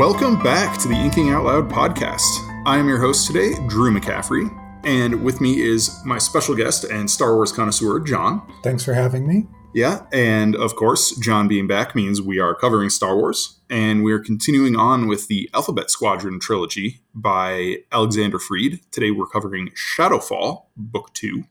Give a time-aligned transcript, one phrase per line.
[0.00, 2.22] Welcome back to the Inking Out Loud podcast.
[2.64, 4.48] I am your host today, Drew McCaffrey,
[4.82, 8.40] and with me is my special guest and Star Wars connoisseur, John.
[8.62, 9.46] Thanks for having me.
[9.74, 14.10] Yeah, and of course, John being back means we are covering Star Wars, and we
[14.14, 18.80] are continuing on with the Alphabet Squadron trilogy by Alexander Freed.
[18.92, 21.44] Today we're covering Shadowfall, Book 2.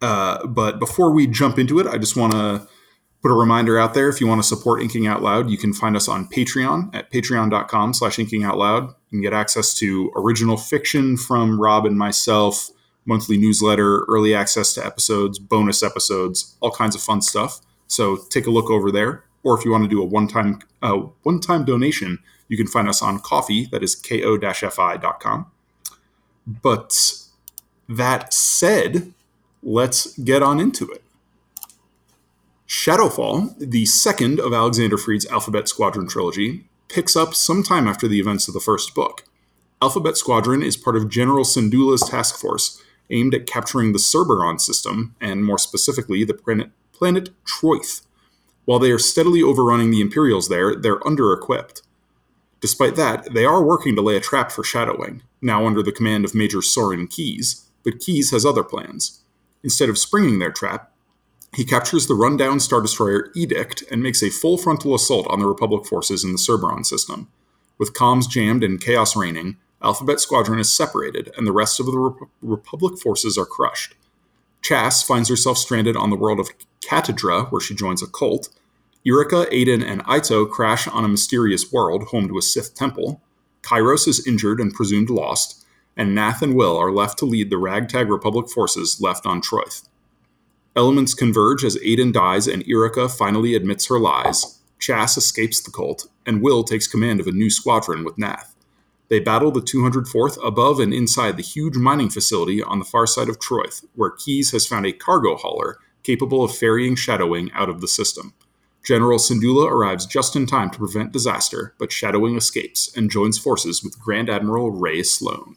[0.00, 2.66] Uh, but before we jump into it, I just want to
[3.22, 4.08] put a reminder out there.
[4.08, 7.10] If you want to support Inking Out Loud, you can find us on Patreon at
[7.10, 8.88] patreon.com slash inking out loud.
[8.88, 12.70] You can get access to original fiction from Rob and myself,
[13.06, 17.60] monthly newsletter, early access to episodes, bonus episodes, all kinds of fun stuff.
[17.86, 19.24] So take a look over there.
[19.44, 23.02] Or if you want to do a one-time uh, one-time donation, you can find us
[23.02, 25.46] on Ko-fi, that is ko-fi.com.
[26.46, 27.12] But
[27.88, 29.12] that said,
[29.62, 31.02] let's get on into it.
[32.72, 38.48] Shadowfall, the second of Alexander Freed's Alphabet Squadron trilogy, picks up sometime after the events
[38.48, 39.24] of the first book.
[39.82, 45.14] Alphabet Squadron is part of General Syndulla's task force aimed at capturing the Cerberon system,
[45.20, 48.00] and more specifically, the planet, planet Troithe.
[48.64, 51.82] While they are steadily overrunning the Imperials there, they're under equipped.
[52.62, 56.24] Despite that, they are working to lay a trap for Shadowwing, now under the command
[56.24, 59.20] of Major Soran Keize, but Keize has other plans.
[59.62, 60.91] Instead of springing their trap,
[61.54, 65.46] he captures the rundown Star Destroyer Edict and makes a full frontal assault on the
[65.46, 67.28] Republic forces in the Cerberon system.
[67.78, 71.98] With comms jammed and chaos reigning, Alphabet Squadron is separated, and the rest of the
[71.98, 73.94] Rep- Republic forces are crushed.
[74.62, 76.50] Chass finds herself stranded on the world of
[76.80, 78.48] Catadra, where she joins a cult.
[79.04, 83.20] Yrica, Adan, and Ito crash on a mysterious world home to a Sith temple.
[83.62, 85.64] Kairos is injured and presumed lost,
[85.96, 89.82] and Nath and Wyl are left to lead the ragtag Republic forces left on Troithe.
[90.74, 94.58] Elements converge as Adan dies and Yrica finally admits her lies.
[94.78, 98.54] Chass escapes the cult, and Wyl takes command of a new squadron with Nath.
[99.08, 103.28] They battle the 204th above and inside the huge mining facility on the far side
[103.28, 107.68] of Troithe, where Keize has found a cargo hauler capable of ferrying Shadow Wing out
[107.68, 108.32] of the system.
[108.82, 113.38] General Syndulla arrives just in time to prevent disaster, but Shadow Wing escapes and joins
[113.38, 115.56] forces with Grand Admiral Rae Sloane.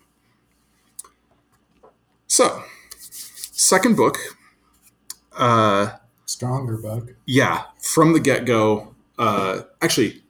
[2.28, 2.64] So,
[3.00, 4.18] second book
[5.38, 7.16] uh, Stronger book.
[7.25, 8.96] Yeah, from the get go.
[9.18, 10.23] Uh, actually,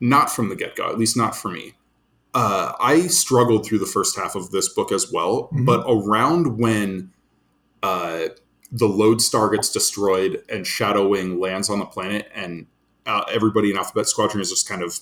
[0.00, 0.88] not from the get go.
[0.88, 1.74] At least not for me.
[2.34, 5.64] Uh, I struggled through the first half of this book as well, mm-hmm.
[5.64, 7.12] but around when
[7.82, 8.28] uh,
[8.72, 12.66] the Lodestar gets destroyed and Shadowwing lands on the planet, and
[13.06, 14.98] uh, everybody in Alphabet Squadron is just kind of,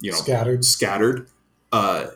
[0.00, 0.64] you know, scattered.
[0.64, 1.28] Scattered.
[1.72, 2.06] Uh,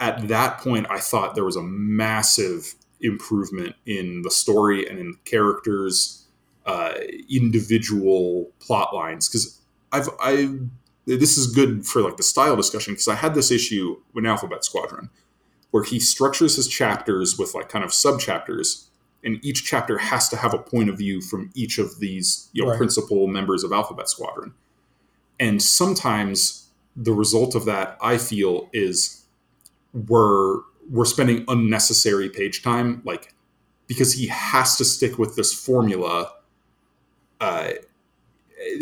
[0.00, 5.12] at that point, I thought there was a massive improvement in the story and in
[5.12, 6.26] the characters,
[6.64, 6.94] uh,
[7.28, 9.28] individual plot lines.
[9.28, 9.60] Because
[9.92, 10.58] I've I
[11.06, 14.64] this is good for like the style discussion because I had this issue in Alphabet
[14.64, 15.10] Squadron
[15.70, 18.88] where he structures his chapters with like kind of sub chapters
[19.24, 22.62] and each chapter has to have a point of view from each of these you
[22.62, 22.78] know right.
[22.78, 24.54] principal members of alphabet squadron
[25.38, 29.24] and sometimes the result of that i feel is
[29.92, 30.60] we're
[30.90, 33.34] we're spending unnecessary page time, like
[33.86, 36.32] because he has to stick with this formula.
[37.40, 37.70] Uh,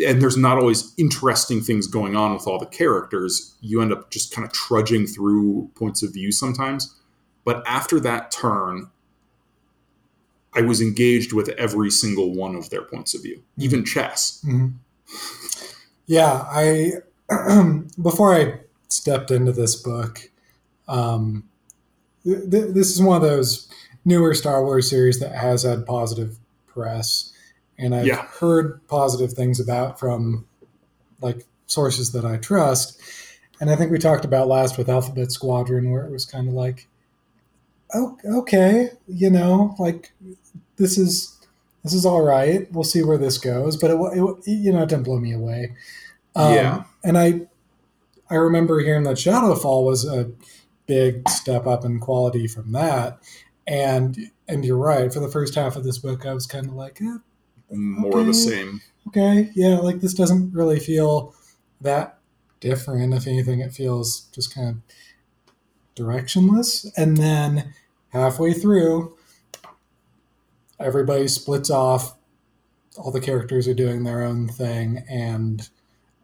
[0.05, 3.55] and there's not always interesting things going on with all the characters.
[3.61, 6.95] You end up just kind of trudging through points of view sometimes.
[7.43, 8.89] But after that turn,
[10.53, 14.43] I was engaged with every single one of their points of view, even Chass.
[14.45, 14.67] Mm-hmm.
[16.07, 16.93] Yeah, I
[18.01, 20.29] before I stepped into this book,
[20.87, 21.49] um,
[22.25, 23.69] th- this is one of those
[24.03, 26.37] newer Star Wars series that has had positive
[26.67, 27.31] press,
[27.77, 28.25] and I've yeah.
[28.25, 30.45] heard positive things about from
[31.21, 33.01] like sources that I trust.
[33.61, 36.53] And I think we talked about last with Alphabet Squadron, where it was kind of
[36.53, 36.87] like,
[37.93, 40.11] oh, okay, you know, like
[40.77, 41.35] this is
[41.83, 42.71] this is all right.
[42.71, 45.73] We'll see where this goes, but it, it you know it didn't blow me away.
[46.35, 47.41] Um, yeah, and I
[48.29, 50.31] I remember hearing that Shadowfall was a
[50.87, 53.19] big step up in quality from that.
[53.67, 54.17] And
[54.47, 55.11] and you're right.
[55.11, 57.17] For the first half of this book, I was kind of like, eh,
[57.71, 58.81] more okay, of the same.
[59.07, 61.33] Okay, yeah, like this doesn't really feel
[61.81, 62.19] that
[62.59, 63.13] different.
[63.13, 64.75] If anything, it feels just kind of
[65.95, 66.91] directionless.
[66.95, 67.73] And then
[68.09, 69.15] halfway through,
[70.79, 72.15] everybody splits off.
[72.97, 75.67] All the characters are doing their own thing, and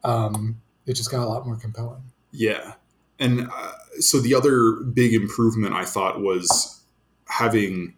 [0.04, 2.02] um, it just got a lot more compelling.
[2.30, 2.74] Yeah,
[3.22, 6.82] and uh, so the other big improvement I thought was
[7.28, 7.94] having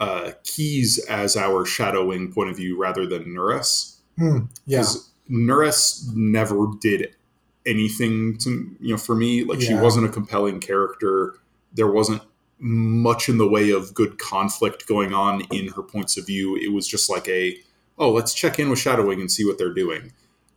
[0.00, 3.96] uh, Keize as our Shadow Wing point of view rather than Nuress.
[4.16, 4.84] Hmm, yeah.
[5.30, 7.14] Nuress never did
[7.66, 9.44] anything to you know for me.
[9.44, 11.34] Like she wasn't a compelling character.
[11.72, 12.22] There wasn't
[12.58, 16.56] much in the way of good conflict going on in her points of view.
[16.56, 17.56] It was just like a
[17.98, 20.12] oh, let's check in with Shadow Wing and see what they're doing.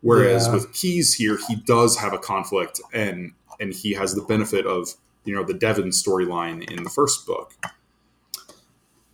[0.05, 0.53] Whereas Yeah.
[0.53, 4.93] with Keize here, he does have a conflict and and he has the benefit of
[5.23, 7.53] you know the Devon storyline in the first book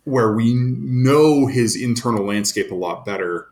[0.04, 3.46] where we know his internal landscape a lot better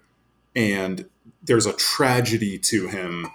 [0.57, 1.09] and
[1.43, 3.29] there's a tragedy to him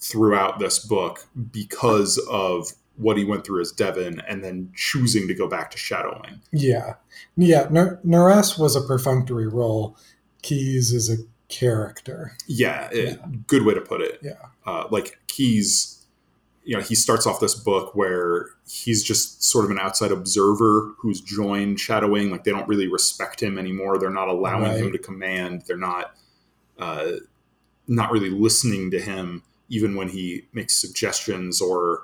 [0.00, 5.34] throughout this book because of what he went through as Devon and then choosing to
[5.34, 6.40] go back to Shadow Wing.
[6.52, 6.94] Yeah,
[7.36, 7.62] yeah.
[7.70, 9.96] N- Nuress was a perfunctory role.
[10.42, 11.16] Keize is a
[11.48, 12.36] character.
[12.46, 13.26] Yeah, it- Yeah.
[13.46, 14.18] good way to put it.
[14.22, 14.32] Yeah.
[14.64, 15.92] Uh, like Keize,
[16.64, 20.94] you know, he starts off this book where he's just sort of an outside observer
[20.98, 22.30] who's joined Shadow Wing.
[22.30, 23.98] Like they don't really respect him anymore.
[23.98, 24.80] They're not allowing Right.
[24.80, 25.62] him to command.
[25.66, 26.16] They're not,
[26.78, 27.12] uh,
[27.86, 32.02] not really listening to him, even when he makes suggestions or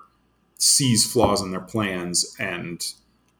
[0.59, 2.93] sees flaws in their plans and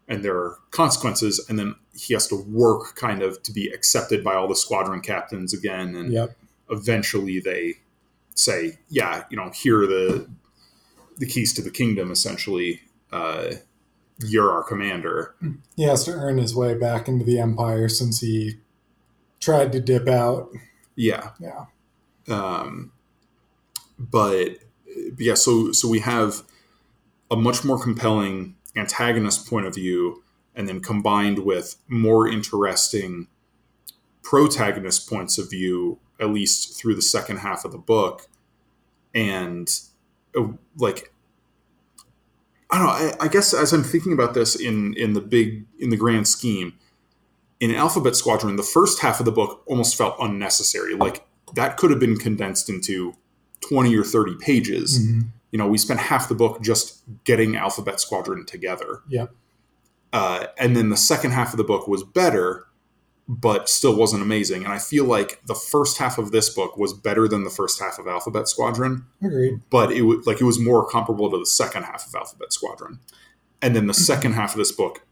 [0.09, 4.23] and there are consequences and then he has to work kind of to be accepted
[4.25, 6.37] by all the squadron captains again and Yep.
[6.71, 7.75] eventually they
[8.35, 10.29] say, yeah, you know, here are the
[11.19, 12.11] the keys to the kingdom.
[12.11, 12.81] Essentially,
[13.13, 13.53] uh,
[14.19, 15.35] you're our commander.
[15.77, 18.55] He has to earn his way back into the empire since he
[19.39, 20.51] tried to dip out.
[20.97, 21.67] Yeah, Yeah.
[22.29, 22.93] um,
[23.99, 24.57] but
[25.15, 25.35] but yeah.
[25.35, 26.43] So so we have
[27.31, 30.23] a much more compelling antagonist point of view,
[30.55, 33.29] and then combined with more interesting
[34.23, 38.29] protagonist points of view, at least through the second half of the book,
[39.15, 39.69] and
[40.37, 40.49] uh,
[40.79, 41.13] like
[42.71, 42.93] I don't know.
[42.93, 46.27] I, I guess as I'm thinking about this in in the big in the grand
[46.27, 46.75] scheme,
[47.61, 50.95] in Alphabet Squadron, the first half of the book almost felt unnecessary.
[50.95, 53.15] Like that could have been condensed into
[53.61, 54.99] twenty or thirty pages.
[54.99, 55.27] Mhm.
[55.53, 59.03] You know, we spent half the book just getting Alphabet Squadron together.
[59.09, 59.27] Yeah.
[60.13, 62.67] Uh, and then the second half of the book was better,
[63.29, 64.65] but still wasn't amazing.
[64.65, 67.81] And I feel like the first half of this book was better than the first
[67.81, 69.61] half of Alphabet Squadron Agreed.
[69.71, 72.99] but it was like it was more comparable to the second half of Alphabet Squadron,
[73.63, 75.07] and then the second half of this book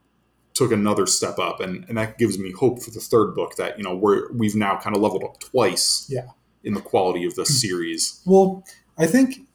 [0.53, 3.79] took another step up, and, and that gives me hope for the third book that
[3.79, 6.27] you know we're we've now kind of leveled up twice, Yeah.
[6.65, 8.21] in the quality of the series.
[8.27, 8.65] Well,
[8.99, 9.47] I think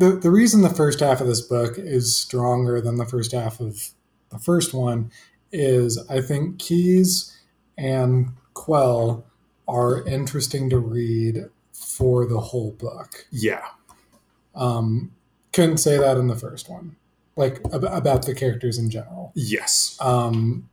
[0.00, 3.60] the the reason the first half of this book is stronger than the first half
[3.60, 3.90] of
[4.30, 5.10] the first one
[5.52, 7.36] is I think Keize
[7.76, 9.24] and Quell
[9.68, 13.26] are interesting to read for the whole book.
[13.30, 13.64] Yeah,
[14.54, 15.12] Um,
[15.52, 16.96] couldn't say that in the first one,
[17.36, 19.32] like ab- about the characters in general.
[19.34, 20.68] yes, Um,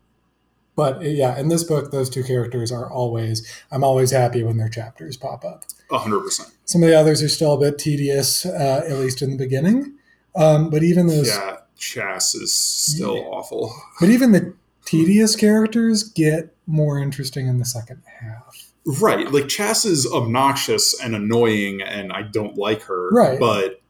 [0.77, 3.45] but yeah, in this book, those two characters are always.
[3.71, 5.65] I'm always happy when their chapters pop up.
[5.91, 6.50] hundred percent.
[6.63, 9.95] Some of the others are still a bit tedious, uh, at least in the beginning.
[10.35, 13.24] Um, but even those, Yeah, Chass is still Yeah.
[13.24, 13.74] awful.
[14.00, 14.53] but even the
[14.85, 18.71] tedious characters get more interesting in the second half.
[19.01, 23.10] Right, like Chass is obnoxious and annoying, and I don't like her.
[23.12, 23.39] Right.
[23.39, 23.81] but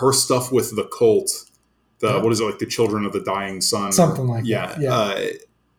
[0.00, 1.30] her stuff with the cult,
[2.00, 2.22] the Yeah.
[2.22, 4.92] what is it like the Children of the Dying Sun, Something like yeah, that, yeah.
[4.94, 5.20] Uh,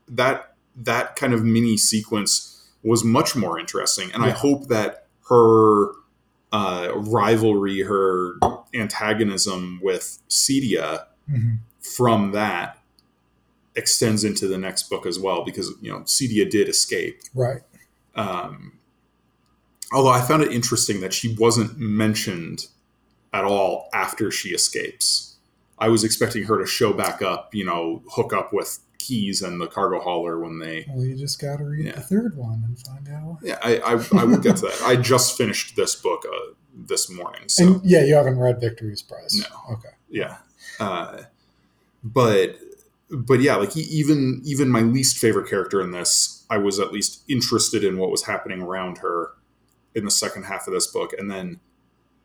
[0.07, 5.91] that that kind of mini sequence was much more interesting, and I hope that her
[6.51, 8.35] uh, rivalry, her
[8.73, 11.57] antagonism with Cedia Mhm.
[11.81, 12.81] from that
[13.75, 17.19] extends into the next book as well, because you know Cedia did escape.
[17.35, 17.61] Right.
[18.15, 18.73] Um,
[19.91, 22.67] although I found it interesting that she wasn't mentioned
[23.33, 25.35] at all after she escapes.
[25.77, 29.59] I was expecting her to show back up, you know, hook up with Keize and
[29.61, 30.85] the cargo hauler when they.
[30.89, 31.93] Well, you just got to read Yeah.
[31.95, 33.37] the third one and find out.
[33.41, 34.81] Yeah, I, I, I will get to that.
[34.85, 39.01] I just finished this book uh, this morning, so And yeah, you haven't read Victory's
[39.01, 39.35] Prize.
[39.49, 39.73] No.
[39.75, 39.89] Okay.
[40.09, 40.37] yeah.
[40.79, 41.23] Uh,
[42.03, 42.57] but
[43.09, 47.23] but yeah, like even even my least favorite character in this, I was at least
[47.29, 49.31] interested in what was happening around her
[49.95, 51.59] in the second half of this book, and then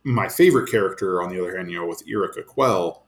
[0.05, 3.02] my favorite character, on the other hand, you know, with Yrica Quell,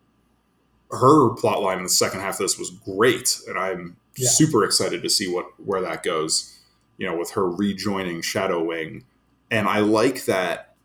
[0.91, 4.29] her plot line in the second half of this was great, and I'm Yeah.
[4.29, 6.50] super excited to see what where that goes.
[6.99, 9.05] You know, with her rejoining Shadow Wing,
[9.50, 10.76] and I like that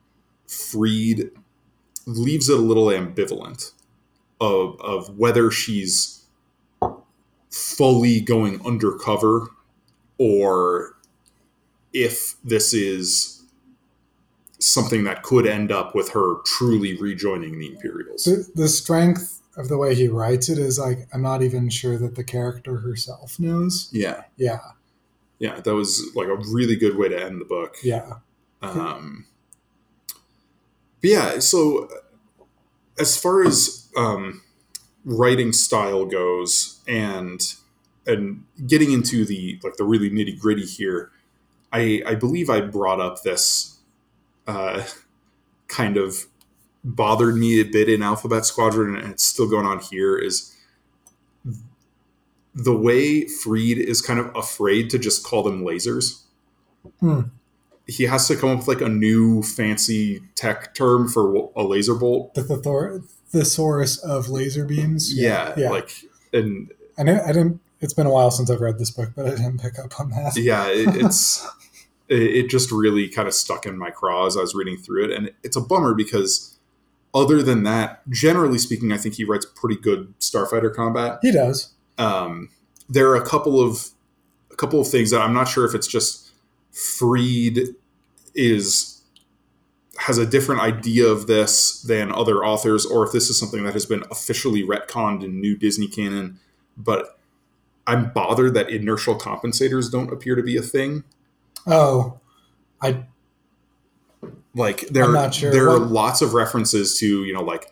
[0.48, 1.29] Freed
[2.08, 3.74] leaves it a little ambivalent
[4.41, 6.24] of of whether she's
[7.51, 9.48] fully going undercover
[10.18, 10.96] or
[11.94, 13.44] if this is
[14.60, 18.24] something that could end up with her truly rejoining the Imperials.
[18.24, 21.98] The, the strength of the way he writes it is like, I'm not even sure
[21.98, 23.89] that the character herself knows.
[23.92, 24.60] Yeah, Yeah.
[25.38, 27.75] yeah, that was like a really good way to end the book.
[27.84, 28.13] Yeah.
[28.62, 29.25] Um,
[31.01, 31.89] but yeah, so
[32.98, 34.42] as far as um,
[35.06, 37.42] writing style goes, and
[38.06, 41.12] and getting into the like the really nitty gritty here,
[41.72, 43.78] I I believe I brought up this
[44.48, 44.84] uh,
[45.68, 46.25] kind of
[46.83, 50.17] bothered me a bit in Alphabet Squadron, and it's still going on here.
[50.17, 50.55] Is
[52.53, 56.24] the way Freed is kind of afraid to just call them lasers.
[57.00, 57.21] Hmm.
[57.88, 61.95] He has to come up with like a new fancy tech term for a laser
[61.95, 62.36] bolt.
[62.36, 65.13] The thethor- thesaurus of laser beams.
[65.13, 65.69] Yeah, yeah.
[65.69, 65.91] like
[66.31, 67.62] and I know I didn't.
[67.81, 70.09] It's been a while since I've read this book, but I didn't pick up on
[70.12, 70.33] that.
[70.36, 71.48] yeah, it, it's
[72.09, 75.05] it, it just really kind of stuck in my craw as I was reading through
[75.05, 76.59] it, and it's a bummer because
[77.13, 81.20] other than that, generally speaking, I think he writes pretty good starfighter combat.
[81.22, 81.74] He does.
[81.98, 82.50] um,
[82.88, 83.89] there are a couple of
[84.51, 86.32] a couple of things that I'm not sure if it's just
[86.72, 87.75] Freed
[88.34, 89.01] is
[89.98, 93.74] has a different idea of this than other authors, or if this is something that
[93.74, 96.39] has been officially retconned in new Disney canon.
[96.78, 97.20] But
[97.86, 101.04] I'm bothered that inertial compensators don't appear to be a thing.
[101.68, 102.20] Oh,
[102.82, 103.06] I
[104.56, 107.72] Like there, I'm sure there are lots of references to you know like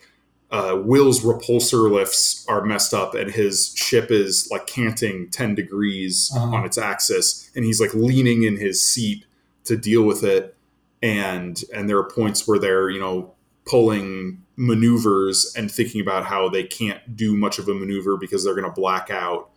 [0.51, 6.31] uh, Wyl's repulsor lifts are messed up and his ship is like canting 10 degrees
[6.35, 6.55] Uh-huh.
[6.55, 9.25] on its axis and he's like leaning in his seat
[9.65, 10.55] to deal with it
[11.03, 13.33] and and there are points where they're you know
[13.65, 18.55] pulling maneuvers and thinking about how they can't do much of a maneuver because they're
[18.55, 19.49] going to black out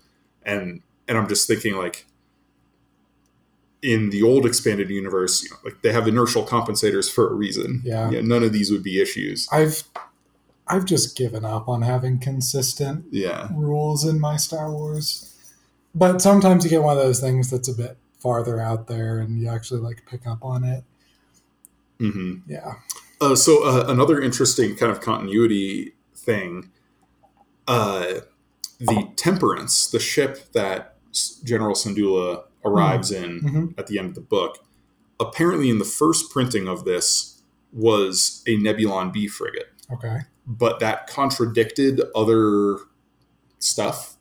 [0.42, 2.06] and and I'm just thinking like
[3.82, 7.80] in the old expanded universe you know, like they have inertial compensators for a reason
[7.84, 8.10] Yeah.
[8.22, 9.84] none of these would be issues I've
[10.66, 15.34] I've just given up on having consistent yeah rules in my Star Wars.
[15.94, 19.40] But sometimes you get one of those things that's a bit farther out there, and
[19.40, 20.84] you actually like pick up on it.
[21.98, 22.74] hmm Yeah.
[23.20, 26.70] Uh, so uh, another interesting kind of continuity thing,
[27.66, 28.20] uh,
[28.78, 30.94] the Temperance, the ship that
[31.42, 33.78] General Syndulla arrives in Mhm.
[33.78, 34.58] at the end of the book,
[35.18, 37.40] apparently in the first printing of this
[37.72, 40.18] was a Nebulon B frigate, Okay.
[40.46, 42.78] but that contradicted other
[43.58, 44.16] stuff.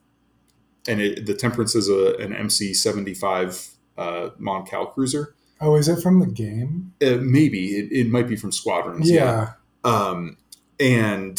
[0.88, 5.36] And it, the Temperance is a, an MC seventy five uh, Mon Cal cruiser.
[5.62, 6.94] Oh, is it from the game?
[7.02, 9.10] Uh, maybe it, it might be from Squadrons.
[9.12, 9.54] Yeah.
[9.84, 10.38] um,
[10.80, 11.38] and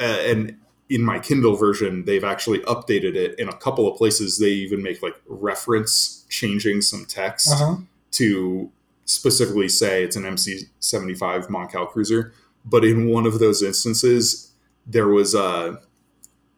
[0.00, 0.56] uh, and
[0.88, 4.38] in my Kindle version, they've actually updated it in a couple of places.
[4.38, 7.76] They even make like reference changing some text Uh huh.
[8.12, 8.70] to
[9.04, 12.32] specifically say it's an MC seventy five Moncal cruiser.
[12.64, 14.52] But in one of those instances,
[14.86, 15.80] there was a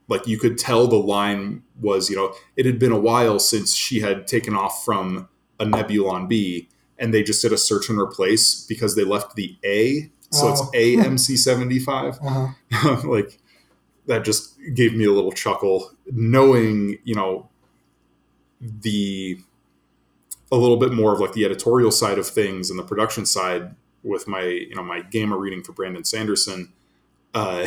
[0.09, 3.75] like you could tell the line was you know it had been a while since
[3.75, 5.29] she had taken off from
[5.61, 6.69] a Nebulon B,
[6.99, 10.61] and they just did a search and replace because they left the A, so it's
[10.63, 10.71] Oh.
[10.75, 12.19] AMC seventy five.
[12.23, 13.01] Uh huh.
[13.09, 13.39] like
[14.09, 17.49] that just gave me a little chuckle knowing you know
[18.61, 19.39] the
[20.51, 23.75] a little bit more of like the editorial side of things and the production side
[24.03, 26.73] with my you know my gamma reading for brandon sanderson
[27.35, 27.67] uh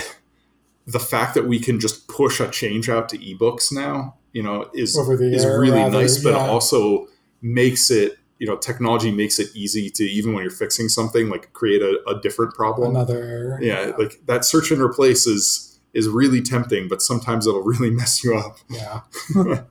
[0.87, 4.69] the fact that we can just push a change out to ebooks now you know
[4.73, 6.47] is is really rather, nice but yeah.
[6.49, 7.07] also
[7.41, 11.53] makes it you know technology makes it easy to even when you're fixing something like
[11.53, 13.59] create a, a different problem Another error.
[13.61, 18.23] yeah, like that search and replace is is really tempting, but sometimes it'll really mess
[18.23, 18.57] you up.
[18.69, 19.01] Yeah.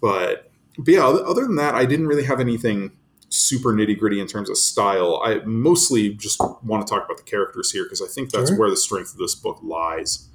[0.00, 2.92] But but yeah, other than that, I didn't really have anything
[3.28, 5.20] super nitty gritty in terms of style.
[5.24, 8.58] I mostly just want to talk about the characters here because I think that's Sure.
[8.58, 10.28] where the strength of this book lies,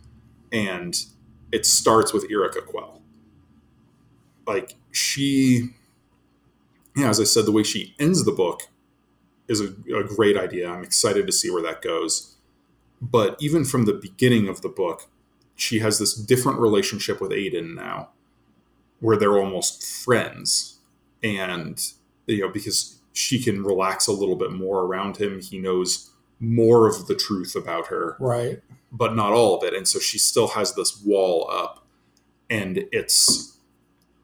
[0.52, 0.96] and
[1.52, 3.02] it starts with Yrica Quell.
[4.46, 5.70] Like she,
[6.96, 8.64] yeah, as I said, the way she ends the book
[9.48, 10.70] is a, a great idea.
[10.70, 12.35] I'm excited to see where that goes.
[13.02, 15.08] But even from the beginning of the book,
[15.56, 18.10] she has this different relationship with Adan now,
[19.00, 20.80] where they're almost friends,
[21.24, 21.82] and
[22.28, 25.40] you know because she can relax a little bit more around him.
[25.42, 28.62] He knows more of the truth about her, Right.
[28.92, 31.86] but not all of it, and so she still has this wall up,
[32.50, 33.58] and it's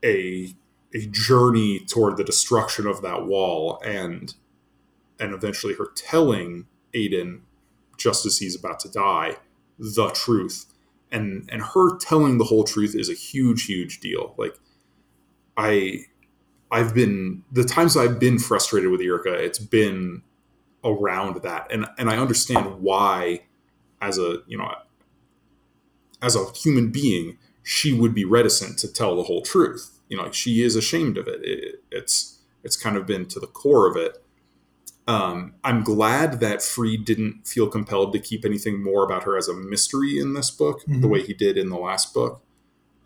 [0.04, 0.54] a
[0.94, 4.36] a journey toward the destruction of that wall, and
[5.20, 7.44] and eventually her telling Adan
[8.02, 9.38] just as he's about to die
[9.78, 10.66] the truth.
[11.12, 14.34] And and her telling the whole truth is a huge huge deal.
[14.38, 14.58] Like
[15.58, 16.00] i
[16.72, 20.22] i've been the times i've been frustrated with Yrica it's been
[20.84, 21.72] around that.
[21.72, 23.42] And and i understand why
[24.02, 24.74] as a you know
[26.22, 30.00] as a human being she would be reticent to tell the whole truth.
[30.10, 33.48] You know she is ashamed of it, it it's it's kind of been to the
[33.48, 34.24] core of it
[35.12, 39.50] Um, I'm glad that Freed didn't feel compelled to keep anything more about her as
[39.50, 41.10] a mystery in this book, the Mhm.
[41.10, 42.42] way he did in the last book.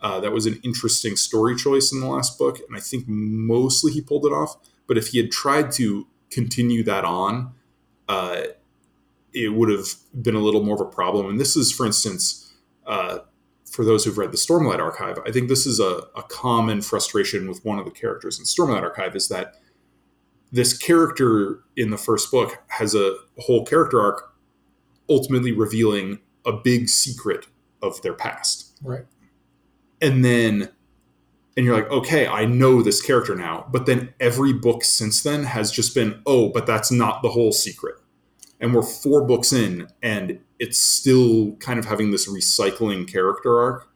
[0.02, 3.92] Uh, that was an interesting story choice in the last book, and I think mostly
[3.92, 4.56] he pulled it off.
[4.86, 7.54] But if he had tried to continue that on,
[8.08, 8.42] uh,
[9.34, 11.28] it would have been a little more of a problem.
[11.28, 12.54] And this is, for instance,
[12.86, 13.20] uh,
[13.66, 17.48] for those who've read the Stormlight Archive, I think this is a, a common frustration
[17.50, 19.56] with one of the characters in Stormlight Archive is that
[20.52, 24.34] this character in the first book has a whole character arc
[25.10, 27.48] ultimately revealing a big secret
[27.82, 28.78] of their past.
[28.84, 29.06] Right.
[30.02, 30.70] and then
[31.58, 33.68] and you're like okay i know this character now.
[33.72, 37.52] But then every book since then has just been oh but that's not the whole
[37.52, 37.96] secret.
[38.60, 43.90] And we're four books in and it's still kind of having this recycling character arc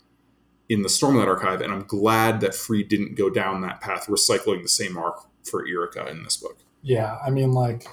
[0.67, 1.61] in the stormlight archive.
[1.61, 5.65] And i'm glad that Freed didn't go down that path recycling the same arc for
[5.65, 7.17] Yrica in this book Yeah.
[7.25, 7.85] I mean, like,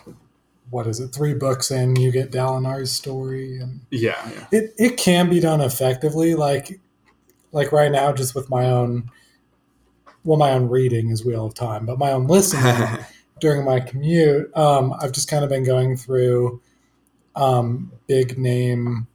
[0.70, 1.08] what is it?
[1.08, 5.60] Three books in, you get Dalinar's story, and yeah yeah it, it can be done
[5.60, 6.34] effectively.
[6.34, 6.80] Like,
[7.52, 9.10] like right now, just with my own,
[10.24, 12.98] well, my own reading is Wheel of Time, but my own listening
[13.40, 16.60] during my commute, um, I've just kind of been going through
[17.36, 19.06] um, big name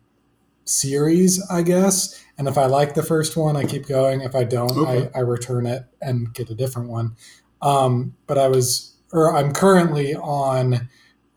[0.63, 2.23] series, I guess.
[2.37, 4.21] And if I like the first one, I keep going.
[4.21, 5.09] If I don't, Okay.
[5.13, 7.15] I, I return it and get a different one.
[7.61, 10.89] Um, but I was, or I'm currently on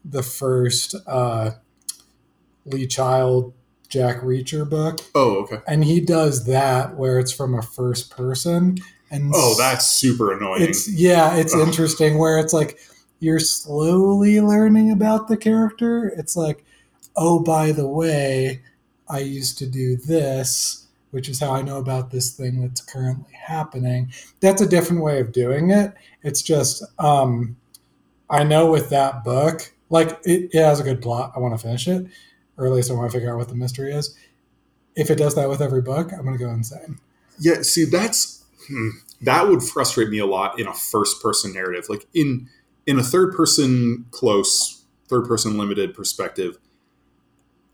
[0.05, 1.53] the first uh,
[2.65, 3.53] Lee Child
[3.89, 8.79] Jack Reacher book, oh okay and he does that where it's from a first person.
[9.11, 11.67] And oh that's super annoying it's yeah, it's Ugh.
[11.67, 12.79] interesting where it's like
[13.25, 16.13] you're slowly learning about the character.
[16.17, 16.65] It's like,
[17.17, 18.63] oh, by the way,
[19.09, 20.84] I used to do this,
[21.15, 24.13] which is how I know about this thing that's currently happening.
[24.41, 25.95] That's a different way of doing it.
[26.25, 27.57] It's just um
[28.29, 31.33] I know with that book, like it, it has a good plot.
[31.37, 32.07] I want to finish it,
[32.57, 34.17] or at least I want to figure out what the mystery is.
[34.97, 36.99] If it does that with every book, I'm gonna go insane.
[37.39, 38.89] Yeah, see, that's hmm,
[39.23, 41.85] that would frustrate me a lot in a first-person narrative.
[41.89, 42.49] Like in
[42.89, 46.59] in a third-person close, third-person limited perspective,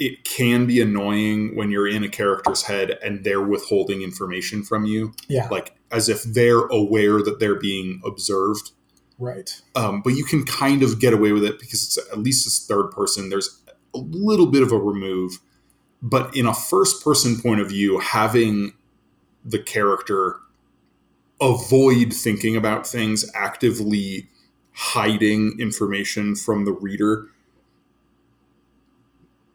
[0.00, 4.84] it can be annoying when you're in a character's head and they're withholding information from
[4.86, 8.72] you, Yeah, like as if they're aware that they're being observed.
[9.18, 9.60] right.
[9.76, 12.66] Um, but you can kind of get away with it because it's at least it's
[12.66, 13.28] third person.
[13.28, 13.60] There's
[13.94, 15.38] a little bit of a remove,
[16.00, 18.72] but in a first person point of view, having
[19.44, 20.36] the character
[21.40, 24.28] avoid thinking about things, actively
[24.72, 27.26] hiding information from the reader.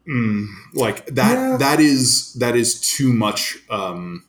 [0.08, 1.56] Mm, like that Yeah.
[1.56, 4.22] that is that is too much um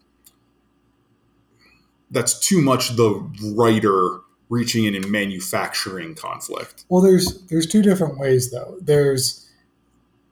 [2.09, 3.11] that's too much the
[3.55, 6.85] writer reaching in and manufacturing conflict.
[6.89, 8.77] Well, there's there's two different ways though.
[8.81, 9.45] There's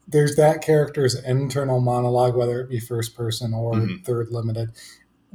[0.08, 4.06] there's that character's internal monologue, whether it be first person or Mhm.
[4.06, 4.70] third limited,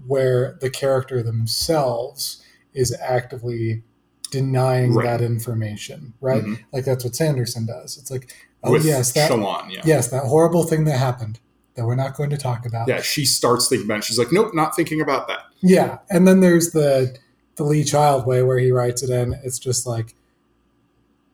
[0.06, 2.40] where the character themselves
[2.72, 3.82] is actively
[4.30, 5.04] denying Right.
[5.06, 6.44] that information, right?
[6.44, 6.58] Mhm.
[6.72, 7.98] Like that's what Sanderson does.
[7.98, 9.82] It's like, oh With yes, that Shallan, yeah.
[9.84, 11.40] yes, that horrible thing that happened
[11.74, 12.88] that we're not going to talk about.
[12.88, 14.04] Yeah, she starts thinking about it.
[14.04, 15.40] She's like, nope, not thinking about that.
[15.60, 17.16] Yeah, and then there's the
[17.56, 19.34] the Lee Child way where he writes it in.
[19.44, 20.14] It's just like,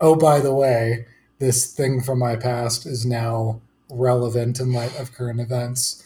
[0.01, 1.07] oh, by the way,
[1.39, 6.03] this thing from my past is now relevant in light of current events.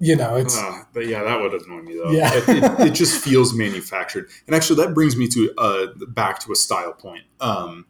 [0.00, 2.10] You know, it's Uh, but yeah, that would annoy me though.
[2.10, 2.30] Yeah.
[2.32, 4.28] it, it, it just feels manufactured.
[4.46, 7.24] And actually, that brings me to uh, back to a style point.
[7.40, 7.86] Um,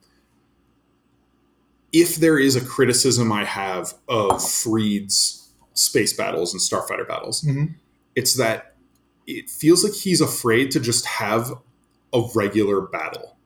[1.93, 7.75] if there is a criticism I have of Freed's space battles and starfighter battles, Mhm.
[8.15, 8.75] it's that
[9.27, 11.53] it feels like he's afraid to just have
[12.15, 13.37] a regular battle.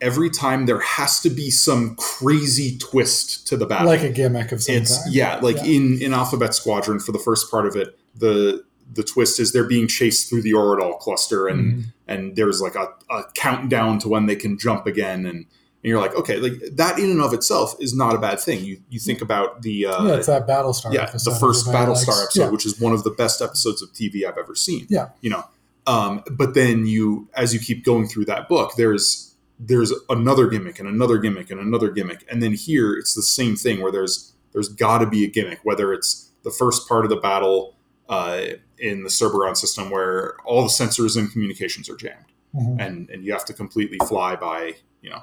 [0.00, 4.52] Every time there has to be some crazy twist to the battle like a gimmick
[4.52, 5.14] of some it's kind.
[5.14, 5.64] yeah like Yeah.
[5.64, 8.62] in in alphabet squadron for the first part of it the
[8.94, 11.84] the twist is they're being chased through the Oridol cluster and Mhm.
[12.06, 15.46] and there's like a, a countdown to when they can jump again and,
[15.86, 18.64] and you're like okay like that in and of itself is not a bad thing
[18.64, 20.92] you you think about the uh yeah, it's that Battlestar.
[20.92, 22.08] yeah, episode the first Battlestar likes.
[22.24, 22.50] episode, Yeah.
[22.50, 24.86] which is one of the best episodes of TV I've ever seen.
[24.90, 25.10] Yeah.
[25.20, 25.44] you know.
[25.86, 30.80] Um, but then you, as you keep going through that book, there's there's another gimmick
[30.80, 34.32] and another gimmick and another gimmick, and then here it's the same thing where there's
[34.52, 37.76] there's got to be a gimmick, whether it's the first part of the battle
[38.08, 38.40] uh,
[38.78, 42.76] in the Cerberon system where all the sensors and communications are jammed Mhm.
[42.84, 45.22] and and you have to completely fly by you know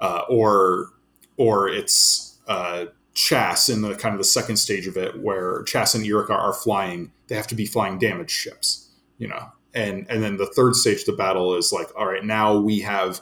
[0.00, 0.90] uh, or
[1.36, 5.94] or it's uh, Chass in the kind of the second stage of it where Chass
[5.94, 8.84] and Yrica are flying they have to be flying damaged ships
[9.18, 9.52] you know?
[9.74, 12.80] And and then the third stage of the battle is like all right now we
[12.80, 13.20] have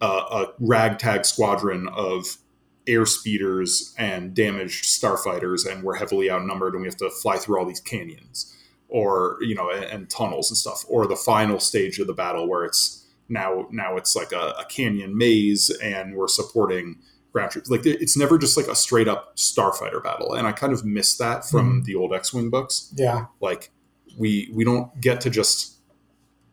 [0.00, 2.36] a, a ragtag squadron of
[2.86, 7.58] air speeders and damaged starfighters, and we're heavily outnumbered, and we have to fly through
[7.58, 8.56] all these canyons,
[8.88, 12.46] or you know, and, and tunnels and stuff, or the final stage of the battle
[12.46, 12.97] where it's
[13.28, 16.98] now now it's like a, a canyon maze, and we're supporting
[17.32, 17.68] ground troops.
[17.70, 21.16] Like it's never just like a straight up starfighter battle, and I kind of miss
[21.18, 21.84] that from Mhm.
[21.84, 22.92] the old X Wing books.
[22.96, 23.26] Yeah.
[23.40, 23.70] Like
[24.16, 25.74] we we don't get to just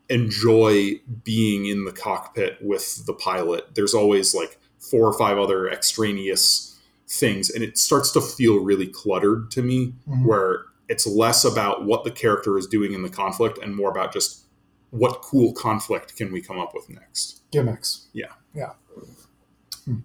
[0.08, 3.74] enjoy being in the cockpit with the pilot.
[3.74, 8.86] There's always like four or five other extraneous things, and it starts to feel really
[8.86, 10.24] cluttered to me, Mhm.
[10.26, 14.12] where it's less about what the character is doing in the conflict and more about
[14.12, 14.45] just
[14.90, 17.42] what cool conflict can we come up with next.
[17.50, 18.06] Gimmicks.
[18.12, 18.32] Yeah.
[18.54, 18.72] Yeah.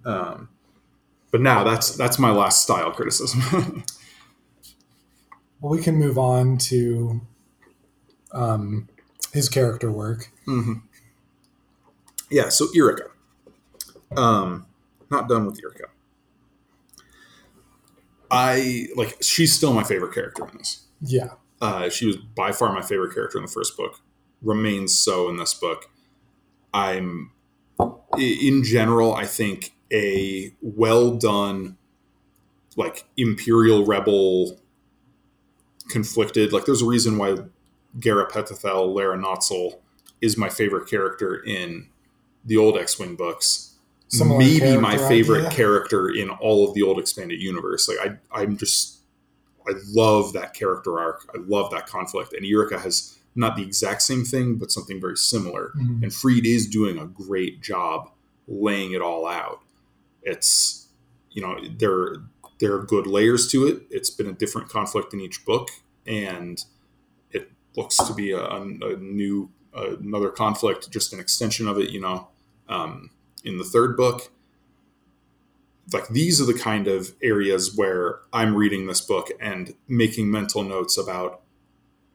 [0.05, 0.49] Um,
[1.31, 3.83] but now that's that's my last style criticism.
[5.61, 7.21] Well, we can move on to
[8.31, 8.89] um,
[9.31, 10.31] his character work.
[10.47, 10.73] Mm-hmm.
[12.31, 13.09] Yeah, so Yrica.
[14.17, 14.65] Um,
[15.11, 15.89] not done with Yrica.
[18.31, 20.85] I like she's still my favorite character in this.
[21.01, 21.33] Yeah.
[21.61, 24.01] Uh, she was by far my favorite character in the first book.
[24.41, 25.89] Remains so in this book.
[26.73, 27.31] I'm
[28.17, 31.77] in general, I think a well done,
[32.75, 34.59] like Imperial Rebel
[35.89, 36.53] conflicted.
[36.53, 37.37] Like there's a reason why
[37.99, 39.79] Gara Petothel, Lara Notsil
[40.21, 41.89] is my favorite character in
[42.45, 43.75] the old X-wing books.
[44.07, 45.51] Similar Maybe my favorite idea.
[45.51, 47.87] character in all of the old expanded universe.
[47.87, 48.99] Like I, I'm just,
[49.67, 51.29] I love that character arc.
[51.33, 52.33] I love that conflict.
[52.33, 55.71] And Yrica has not the exact same thing, but something very similar.
[55.77, 56.03] Mhm.
[56.03, 58.11] And Freed is doing a great job
[58.47, 59.61] laying it all out.
[60.21, 60.87] It's,
[61.31, 62.17] you know, there
[62.59, 63.87] there are good layers to it.
[63.89, 65.69] It's been a different conflict in each book,
[66.05, 66.63] and
[67.31, 71.89] it looks to be a, a, a new another conflict, just an extension of it.
[71.89, 72.27] You know,
[72.69, 73.09] um,
[73.43, 74.29] in the third book,
[75.91, 80.63] like these are the kind of areas where I'm reading this book and making mental
[80.63, 81.41] notes about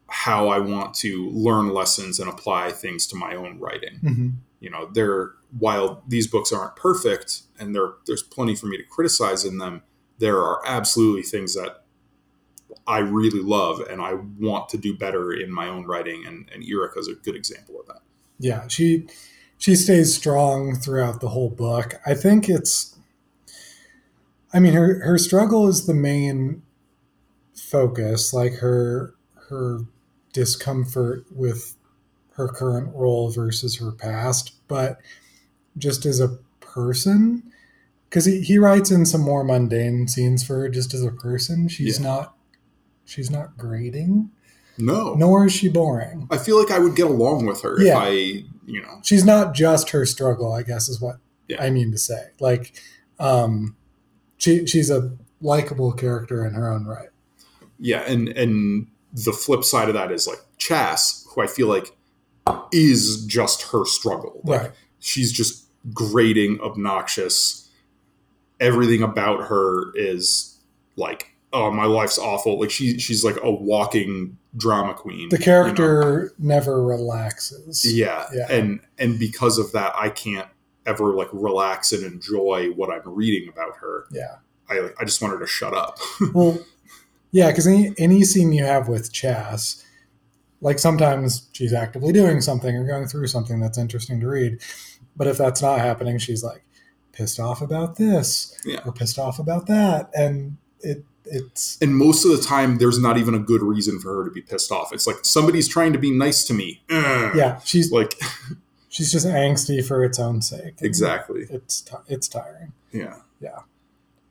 [0.09, 4.33] how I want to learn lessons and apply things to my own writing Mhm.
[4.61, 8.83] you know they're while these books aren't perfect and there there's plenty for me to
[8.85, 9.83] criticize in them
[10.19, 11.85] there are absolutely things that
[12.87, 16.63] i really love and i want to do better in my own writing and, and
[16.65, 18.03] Yrica is a good example of that
[18.39, 18.67] Yeah.
[18.69, 19.07] She
[19.59, 21.95] she stays strong throughout the whole book.
[22.05, 22.95] I think it's.
[24.53, 26.63] I mean, her her struggle is the main
[27.55, 28.35] focus.
[28.35, 29.15] Like her
[29.49, 29.81] her
[30.37, 31.77] discomfort with
[32.35, 34.99] her current role versus her past, but
[35.79, 37.43] just as a person,
[38.09, 41.69] because he, he writes in some more mundane scenes for her just as a person.
[41.69, 42.07] She's Yeah.
[42.07, 42.37] not
[43.07, 44.31] she's not grating,
[44.77, 46.27] no nor is she boring.
[46.31, 47.99] i feel like i would get along with her if Yeah.
[47.99, 48.09] i
[48.67, 51.17] you know She's not just her struggle, I guess is what
[51.49, 51.63] Yeah.
[51.63, 52.31] I mean to say.
[52.41, 52.75] Like,
[53.19, 53.77] um,
[54.39, 57.09] she she's a likable character in her own right.
[57.79, 58.89] yeah and and
[59.25, 61.97] the flip side of that is like Chass who i feel like
[62.73, 64.71] is just her struggle like right.
[65.01, 67.69] she's just grating, obnoxious.
[68.61, 70.59] Everything about her is
[70.97, 72.59] like, oh, my life's awful.
[72.59, 75.29] Like she she's like a walking drama queen.
[75.29, 75.45] The you know?
[75.45, 77.85] character never relaxes.
[77.85, 78.27] yeah.
[78.33, 78.51] Yeah.
[78.51, 80.49] and and because of that, I can't
[80.87, 84.07] ever like relax and enjoy what I'm reading about her.
[84.11, 84.37] Yeah.
[84.69, 85.99] I I just want her to shut up.
[86.33, 86.59] Well,
[87.33, 89.85] yeah, because any any scene you have with Chass,
[90.61, 94.59] like sometimes she's actively doing something or going through something that's interesting to read,
[95.17, 96.65] but if that's not happening, she's like
[97.13, 98.81] pissed off about this Yeah.
[98.85, 103.19] or pissed off about that, and it it's and most of the time, there's not
[103.19, 104.93] even a good reason for her to be pissed off.
[104.93, 106.83] It's like somebody's trying to be nice to me.
[106.89, 107.35] Ugh.
[107.37, 108.15] yeah she's like
[108.89, 110.75] she's just angsty for its own sake.
[110.81, 111.47] exactly.
[111.51, 112.73] It's it's tiring.
[112.93, 113.17] Yeah.
[113.41, 113.59] Yeah.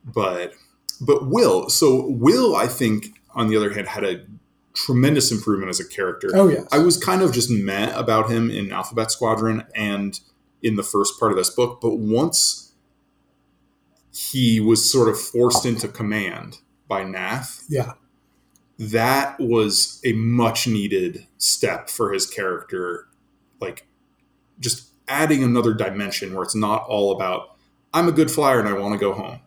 [0.06, 0.54] But
[1.02, 4.26] but Wyl, so Wyl I think on the other hand had a
[4.74, 6.32] tremendous improvement as a character.
[6.34, 6.68] Oh yes.
[6.72, 10.20] I was kind of just meh about him in Alphabet Squadron and
[10.62, 12.74] in the first part of this book, but once
[14.14, 17.94] he was sort of forced into command by Nath, yeah.
[18.80, 23.08] that was a much needed step for his character
[23.60, 23.88] like
[24.60, 27.56] just adding another dimension where it's not all about
[27.94, 29.40] i'm a good flyer and i want to go home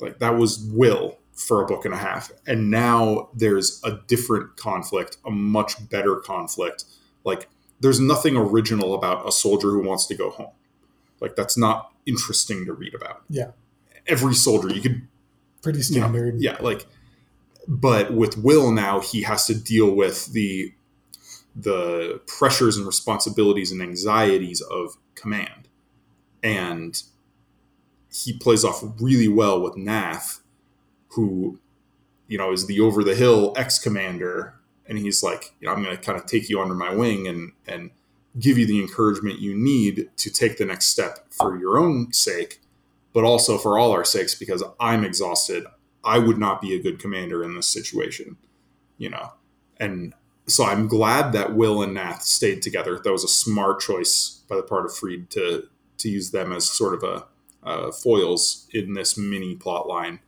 [0.00, 2.32] like that was Wyl for a book and a half.
[2.46, 6.84] And now there's a different conflict a much better conflict.
[7.24, 7.48] Like
[7.80, 10.52] there's nothing original about a soldier who wants to go home.
[11.20, 13.22] Like that's not interesting to read about.
[13.28, 13.52] Yeah.
[14.06, 15.06] every soldier you could
[15.62, 16.36] Pretty you know, standard.
[16.38, 16.86] yeah, like,
[17.66, 20.72] but with Wyl now, he has to deal with the
[21.56, 25.68] the pressures and responsibilities and anxieties of command,
[26.42, 27.02] and
[28.24, 30.40] he plays off really well with Nath,
[31.10, 31.58] who,
[32.26, 34.54] you know, is the over the hill ex commander,
[34.86, 37.28] and he's like, you know, I'm going to kind of take you under my wing
[37.28, 37.90] and and
[38.38, 42.60] give you the encouragement you need to take the next step for your own sake,
[43.12, 45.64] but also for all our sakes because I'm exhausted.
[46.04, 48.36] I would not be a good commander in this situation,
[48.96, 49.32] you know,
[49.78, 50.14] and
[50.46, 52.98] so I'm glad that Wyl and Nath stayed together.
[52.98, 56.70] That was a smart choice by the part of Freed to to use them as
[56.70, 57.26] sort of a
[57.68, 60.20] uh, foils in this mini plot line.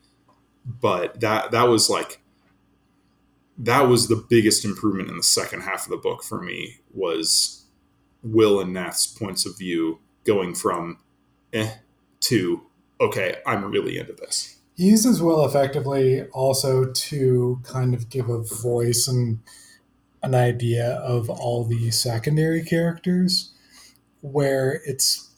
[0.65, 2.21] But that that was like
[3.59, 7.65] that was the biggest improvement in the second half of the book for me was
[8.23, 10.99] Wyl and Nath's points of view going from
[11.53, 11.71] eh
[12.21, 12.63] to
[13.01, 14.59] okay, I'm really into this.
[14.75, 19.41] He uses Wyl effectively also to kind of give a voice and
[20.23, 23.53] an idea of all the secondary characters
[24.21, 25.30] where it's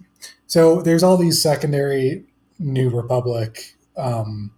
[0.52, 2.26] so there's all these secondary
[2.58, 4.52] new republic um,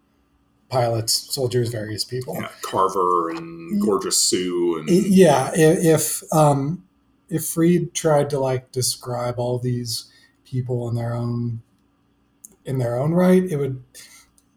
[0.68, 6.85] pilots soldiers various people yeah, carver and gorgeous sue and yeah if um,
[7.28, 10.11] if freed tried to like describe all these
[10.44, 11.62] people in their own
[12.64, 13.80] in their own right it would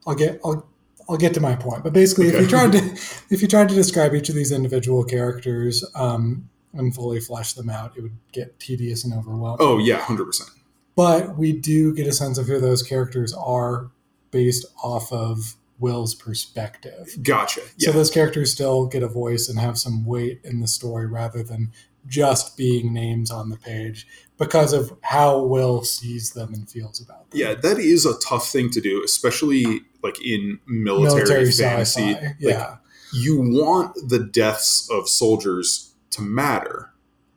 [0.08, 0.68] i'll get i'll
[1.10, 2.36] I'll get to my point, but basically, okay.
[2.36, 2.80] if you tried to
[3.30, 7.70] if you tried to describe each of these individual characters um, and fully flesh them
[7.70, 9.58] out, it would get tedious and overwhelming.
[9.62, 10.50] Oh yeah, hundred percent.
[10.98, 13.92] But we do get a sense of who those characters are
[14.32, 17.16] based off of Wyl's perspective.
[17.22, 17.62] Gotcha.
[17.78, 17.92] Yeah.
[17.92, 21.44] So those characters still get a voice and have some weight in the story rather
[21.44, 21.72] than
[22.08, 24.08] just being names on the page
[24.40, 27.40] because of how Wyl sees them and feels about them.
[27.40, 32.14] Yeah, that is a tough thing to do, especially like in military, military fantasy.
[32.14, 32.36] Sci-fi.
[32.40, 32.70] Yeah.
[32.70, 32.80] Like,
[33.14, 36.92] you want the deaths of soldiers to matter,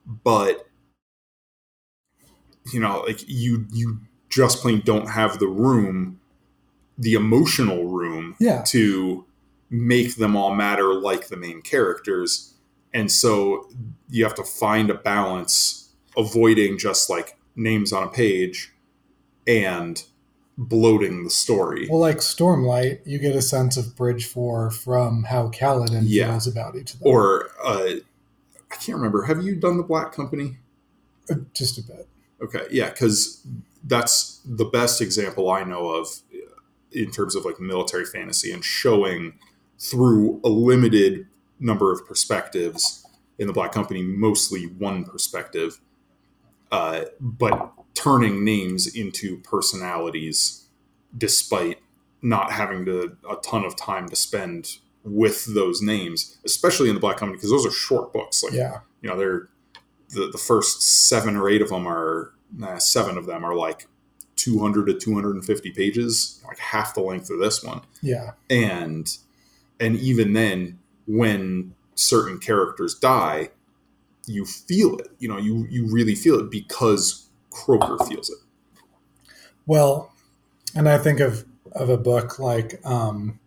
[0.07, 0.70] but
[2.73, 6.21] you know, like you you just plain don't have the room,
[6.97, 8.63] the emotional room yeah.
[8.69, 9.25] to
[9.69, 12.55] make them all matter like the main characters.
[12.93, 13.69] And so
[14.09, 18.73] you have to find a balance avoiding just like names on a page
[19.47, 20.03] and
[20.59, 21.89] bloating the story.
[21.89, 26.31] Well, like Stormlight, you get a sense of Bridge Four from how Kaladin yeah.
[26.31, 27.09] feels about each of them.
[27.09, 27.95] Or uh,
[28.71, 29.23] I can't remember.
[29.23, 30.59] Have you done the Black Company?
[31.31, 32.09] Uh, just a bit.
[32.43, 33.47] Okay, yeah, because
[33.85, 36.09] that's the best example I know of
[36.93, 39.35] in terms of like military fantasy and showing
[39.79, 41.27] through a limited
[41.59, 43.07] number of perspectives
[43.39, 45.81] in the Black Company, mostly one perspective,
[46.73, 50.67] uh, but turning names into personalities
[51.17, 51.79] despite
[52.23, 57.01] not having to a ton of time to spend with those names, especially in the
[57.01, 58.43] Black Company, because those are short books.
[58.43, 59.49] Like, yeah, you know, they're
[60.13, 63.87] the, the first seven or eight of them are uh, seven of them are like
[64.37, 67.83] 200 to 250 pages, like half the length of this one.
[68.03, 69.17] Yeah, and
[69.79, 73.51] and even then, when certain characters die,
[74.27, 75.09] you feel it.
[75.19, 78.39] You know, you you really feel it because Croaker feels it.
[79.67, 80.13] Well,
[80.75, 83.39] and I think of of a book like um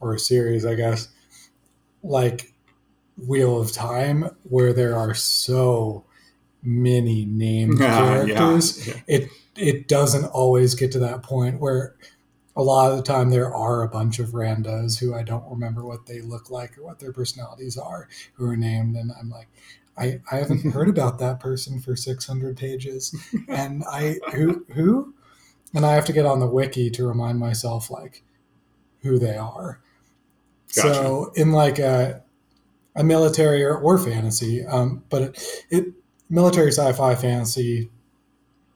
[0.00, 1.08] or a series, I guess,
[2.02, 2.52] like
[3.16, 6.04] Wheel of Time, where there are so
[6.62, 8.86] many named characters.
[8.86, 9.00] Yeah, yeah.
[9.06, 11.96] It it doesn't always get to that point where
[12.54, 15.84] a lot of the time there are a bunch of randos who I don't remember
[15.84, 19.48] what they look like or what their personalities are who are named and I'm like
[19.96, 23.14] I, I haven't heard about that person for 600 pages
[23.48, 25.14] and I who who
[25.74, 28.22] and I have to get on the wiki to remind myself like
[29.02, 29.80] who they are.
[30.74, 30.94] Gotcha.
[30.94, 32.22] So in like a
[32.96, 35.38] a military or, or fantasy, um, but it,
[35.70, 35.84] it
[36.28, 37.90] military sci-fi fantasy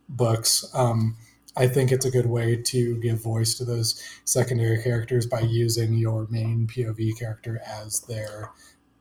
[0.08, 1.16] books um,
[1.56, 5.94] I think it's a good way to give voice to those secondary characters by using
[5.94, 8.52] your main POV character as their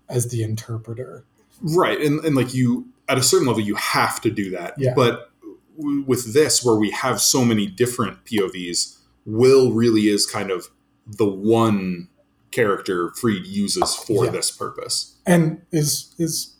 [0.10, 1.26] as the interpreter.
[1.62, 4.74] Right, and and like you at a certain level you have to do that.
[4.78, 4.94] Yeah.
[4.96, 5.32] But
[5.78, 10.70] w- with this, where we have so many different POVs, Wyl really is kind of
[11.06, 12.08] the one
[12.52, 14.32] character Freed uses for yeah.
[14.32, 16.56] this purpose, and is is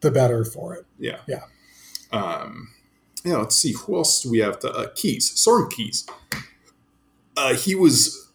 [0.00, 0.86] the better for it.
[0.98, 1.42] Yeah, yeah.
[2.12, 2.70] Um,
[3.24, 4.60] yeah, let's see who else do we have.
[4.60, 6.08] The uh, Keize, Soran Keize.
[7.36, 8.32] Uh, he was,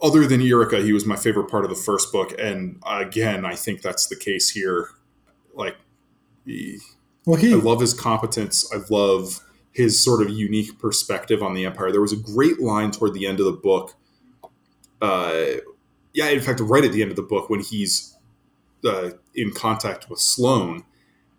[0.00, 3.54] other than Yrica, he was my favorite part of the first book, and again, I
[3.54, 4.90] think that's the case here.
[5.54, 5.76] Like,
[6.46, 6.78] he,
[7.26, 8.70] well, he, I love his competence.
[8.72, 9.40] I love
[9.72, 11.92] his sort of unique perspective on the Empire.
[11.92, 13.94] There was a great line toward the end of the book.
[15.00, 15.60] Uh,
[16.12, 18.16] yeah, in fact, right at the end of the book, when he's
[18.84, 20.84] uh, in contact with Sloane,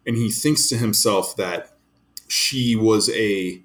[0.06, 1.78] and he thinks to himself that
[2.28, 3.62] she was a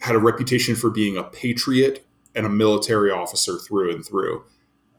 [0.00, 4.42] had a reputation for being a patriot and a military officer through and through.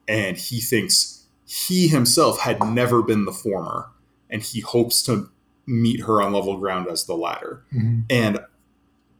[0.07, 3.89] And he thinks he himself had never been the former,
[4.29, 5.29] and he hopes to
[5.65, 7.63] meet her on level ground as the latter.
[7.71, 8.39] hmm And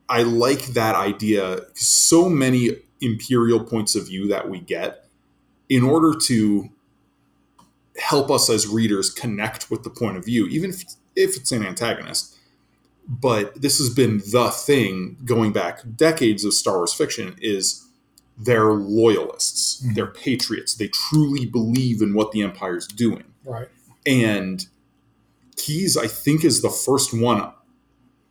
[0.10, 1.62] I like that idea.
[1.74, 5.03] So many imperial points of view that we get,
[5.74, 6.70] in order to
[7.98, 10.84] help us as readers connect with the point of view, even if,
[11.16, 12.38] if it's an antagonist.
[13.08, 17.88] But this has been the thing going back decades of Star Wars fiction is
[18.38, 19.96] they're loyalists, Mhm.
[19.96, 23.24] they're patriots, they truly believe in what the Empire's doing.
[23.44, 23.68] Right.
[24.06, 24.68] And
[25.56, 27.52] Keize, I think, is the first one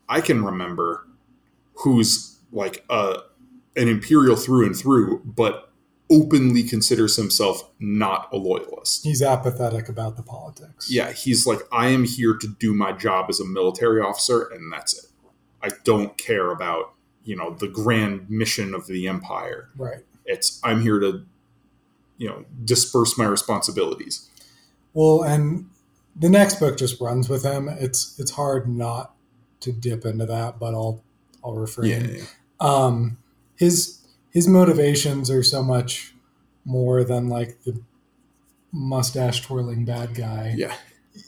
[0.09, 1.09] I can remember
[1.75, 3.17] who's like a,
[3.77, 5.72] an Imperial through and through, but
[6.13, 9.05] openly considers himself not a loyalist.
[9.05, 10.91] He's apathetic about the politics.
[10.91, 14.71] Yeah, he's like, I am here to do my job as a military officer, and
[14.73, 15.07] that's it.
[15.63, 16.93] I don't care about,
[17.25, 19.71] you know, the grand mission of the Empire.
[19.77, 20.05] Right.
[20.27, 21.25] It's, I'm here to,
[22.19, 24.29] you know, disperse my responsibilities.
[24.93, 25.71] Well, and
[26.15, 27.69] the next book just runs with him.
[27.69, 29.15] It's it's hard not
[29.61, 31.03] to dip into that, but I'll
[31.43, 31.91] I'll refrain.
[31.91, 32.25] Yeah, yeah,
[32.61, 33.19] um
[33.57, 33.99] his
[34.33, 36.15] his motivations are so much
[36.65, 37.81] more than like the
[38.73, 40.55] mustache twirling bad guy.
[40.57, 40.75] Yeah.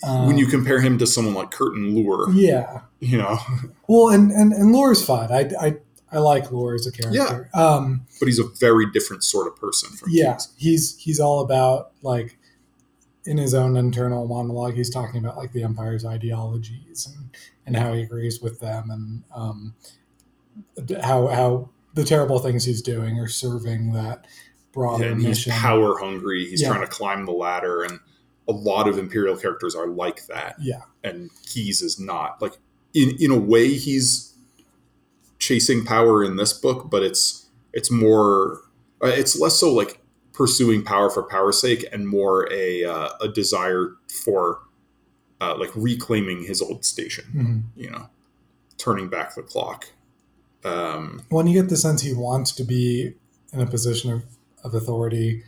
[0.02, 2.80] um, when you compare him to someone like Curtin Lure, yeah.
[3.00, 3.38] You know,
[3.86, 5.30] well and and and Lore's fine.
[5.30, 5.76] I i
[6.10, 7.50] i like Lore as a character.
[7.52, 10.34] Um but he's a very different sort of person from yeah.
[10.34, 10.48] Keize.
[10.56, 12.38] he's he's all about like
[13.26, 17.36] in his own internal monologue he's talking about like the empire's ideologies and
[17.66, 19.74] and how he agrees with them and um
[21.02, 24.26] how how the terrible things he's doing are serving that
[24.72, 26.46] broader Yeah, and he's mission power hungry.
[26.46, 26.68] He's Yeah.
[26.68, 28.00] trying to climb the ladder, and
[28.48, 30.57] a lot of Imperial characters are like that.
[30.61, 32.42] yeah And Keize is not.
[32.42, 32.59] Like
[32.92, 34.35] in in a way, he's
[35.38, 38.61] chasing power in this book, but it's it's more.
[39.02, 40.00] uh, It's less so like
[40.33, 44.61] pursuing power for power's sake, and more a uh, a desire for
[45.40, 47.24] uh, like reclaiming his old station.
[47.76, 47.80] Mhm.
[47.83, 48.09] You know,
[48.78, 49.87] turning back the clock.
[50.64, 53.14] Um, when you get the sense he wants to be
[53.53, 54.24] in a position of,
[54.62, 55.44] of authority,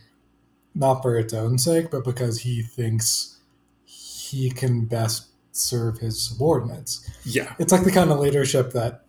[0.75, 3.37] not for its own sake, but because he thinks
[3.85, 7.09] he can best serve his subordinates.
[7.23, 9.05] yeah, It's like the kind of leadership that,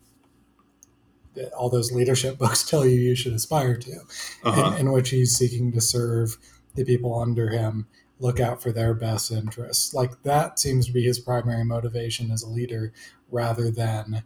[1.35, 4.01] that all those leadership books tell you you should aspire to,
[4.45, 4.73] uh-huh.
[4.75, 6.39] in, in which he's seeking to serve
[6.75, 7.87] the people under him,
[8.19, 9.93] look out for their best interests.
[9.95, 12.93] Like that seems to be his primary motivation as a leader
[13.31, 14.23] rather than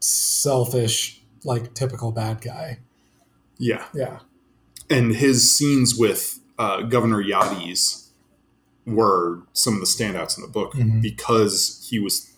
[0.00, 2.78] selfish, like typical bad guy.
[3.58, 3.84] yeah.
[3.94, 4.20] Yeah.
[4.88, 8.08] and his scenes with uh, Governor Yadis
[8.86, 11.00] were some of the standouts in the book Mhm.
[11.02, 12.30] because he was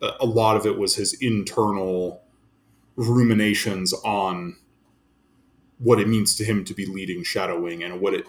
[0.00, 2.22] a lot of it was his internal
[2.96, 4.56] ruminations on
[5.78, 8.26] what it means to him to be leading Shadow Wing and what it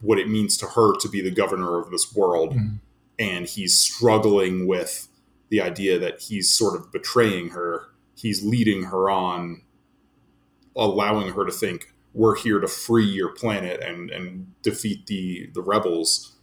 [0.00, 2.78] what it means to her to be the governor of this world Mhm.
[3.18, 5.08] and he's struggling with
[5.48, 7.85] the idea that he's sort of betraying her
[8.16, 9.62] he's leading her on
[10.74, 15.62] allowing her to think we're here to free your planet and and defeat the the
[15.62, 16.36] rebels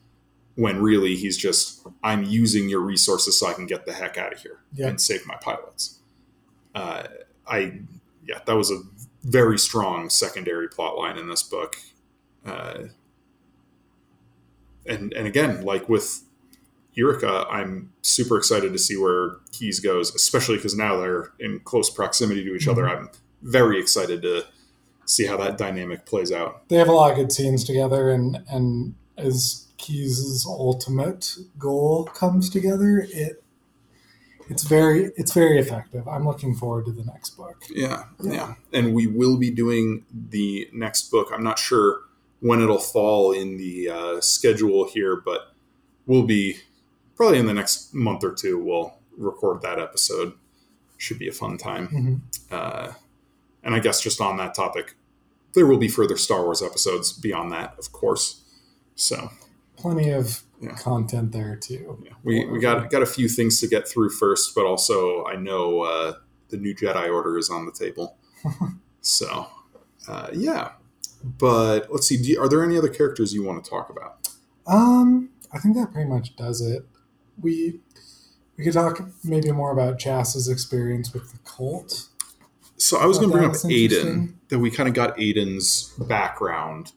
[0.55, 4.31] when really he's just i'm using your resources so i can get the heck out
[4.33, 4.87] of here Yeah.
[4.87, 5.99] and save my pilots
[6.75, 7.03] uh,
[7.47, 7.79] i
[8.25, 8.79] yeah that was a
[9.23, 11.75] very strong secondary plot line in this book
[12.45, 12.83] uh,
[14.85, 16.23] and and again like with
[16.97, 21.89] Yrica, I'm super excited to see where Keize goes, especially because now they're in close
[21.89, 22.83] proximity to each other.
[22.83, 22.97] Mhm.
[22.97, 23.09] I'm
[23.41, 24.45] very excited to
[25.05, 26.67] see how that dynamic plays out.
[26.69, 32.49] They have a lot of good scenes together, and and as Keize' ultimate goal comes
[32.49, 33.43] together, it
[34.49, 36.07] it's very it's very effective.
[36.07, 37.63] I'm looking forward to the next book.
[37.69, 38.33] Yeah, Yeah.
[38.33, 38.53] yeah.
[38.71, 41.29] And we will be doing the next book.
[41.33, 42.01] I'm not sure
[42.39, 45.53] when it'll fall in the uh, schedule here, but
[46.05, 46.57] we'll be
[47.15, 48.57] probably in the next month or two.
[48.57, 50.33] We'll record that episode.
[50.97, 51.87] Should be a fun time.
[51.89, 52.51] Mhm.
[52.51, 52.93] Uh,
[53.63, 54.95] and I guess just on that topic,
[55.53, 58.41] there will be further Star Wars episodes beyond that, of course.
[58.95, 59.29] So
[59.75, 60.75] Plenty of Yeah.
[60.75, 61.97] content there too.
[62.05, 65.35] yeah, we, we got got a few things to get through first, but also I
[65.35, 66.13] know uh,
[66.49, 68.15] the new Jedi Order is on the table.
[69.01, 69.47] so
[70.07, 70.71] uh, yeah,
[71.23, 72.17] but let's see.
[72.17, 74.29] Do you, are there any other characters you want to talk about?
[74.67, 76.85] Um, I think that pretty much does it.
[77.41, 77.79] We
[78.57, 82.07] we could talk maybe more about Chass's experience with the cult.
[82.77, 84.39] So I was going to bring up Adan.
[84.49, 86.91] That we kind of got Adan's background.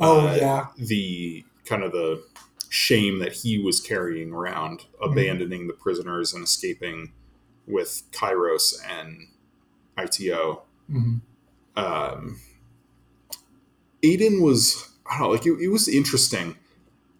[0.00, 2.22] Oh Uh, yeah, the kind of the
[2.68, 5.10] shame that he was carrying around, Mhm.
[5.12, 7.12] abandoning the prisoners and escaping
[7.66, 9.28] with Kairos and
[9.98, 10.62] IT-O.
[10.90, 11.20] Mhm.
[11.76, 12.40] Um,
[14.04, 16.56] Adan was I don't know, like it, it was interesting.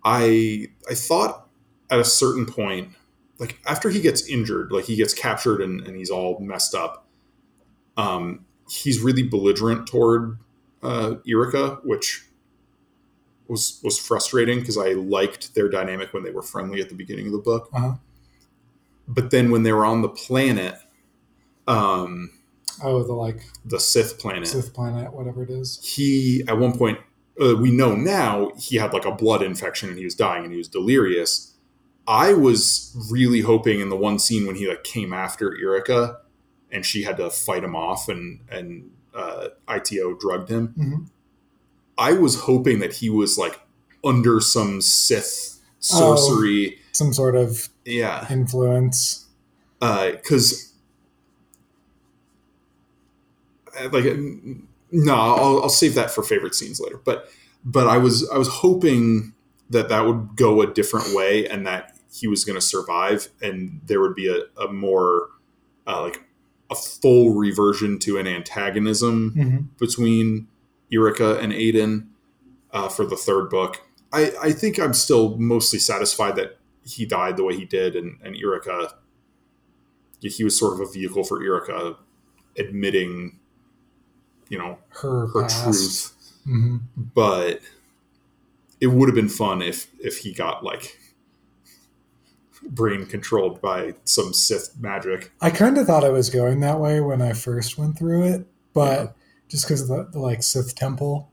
[0.05, 1.46] I I thought
[1.91, 2.91] at a certain point,
[3.39, 7.07] like after he gets injured, like he gets captured and, and he's all messed up.
[7.97, 10.39] Um, he's really belligerent toward
[10.82, 11.14] uh,
[11.82, 12.26] which
[13.49, 17.26] was was frustrating because I liked their dynamic when they were friendly at the beginning
[17.26, 17.68] of the book.
[17.72, 17.95] Uh-huh.
[19.09, 20.76] But then when they were on the planet,
[21.68, 22.30] um,
[22.82, 25.80] Oh, the like the Sith planet, Sith planet, whatever it is.
[25.82, 26.99] he at one point
[27.41, 30.53] uh, we know now he had like a blood infection and he was dying and
[30.53, 31.55] he was delirious.
[32.09, 36.17] I was really hoping in the one scene when he like came after Yrica
[36.71, 40.75] and she had to fight him off and and uh, IT-O drugged him.
[40.79, 41.09] Mhm.
[41.99, 43.61] I was hoping that he was like
[44.05, 45.55] under some Sith
[45.93, 46.17] Oh.
[46.17, 46.79] sorcery.
[46.93, 49.27] Some sort of Yeah, influence.
[49.81, 50.73] because
[53.79, 56.99] uh, like mm, no, I'll, I'll save that for favorite scenes later.
[57.05, 57.29] But
[57.65, 59.33] but I was I was hoping
[59.71, 63.81] that that would go a different way and that he was going to survive and
[63.85, 65.29] there would be a, a more
[65.87, 66.23] uh, like
[66.71, 70.49] a full reversion to an antagonism hmm between
[70.91, 72.09] Yrica and Adan
[72.73, 73.83] uh, for the third book.
[74.12, 78.19] I, I think I'm still mostly satisfied that he died the way he did, and,
[78.23, 78.45] and he
[80.45, 81.97] was sort of a vehicle for Yrica
[82.59, 83.39] admitting,
[84.49, 85.64] you know, Her, her past.
[85.64, 86.12] truth.
[86.45, 87.61] hmm But
[88.81, 90.99] it would have been fun if if he got like
[92.69, 95.33] brain controlled by some Sith magic.
[95.41, 98.47] I kind of thought I was going that way when I first went through it,
[98.73, 99.07] but Yeah.
[99.49, 101.31] just because of the, the like Sith temple,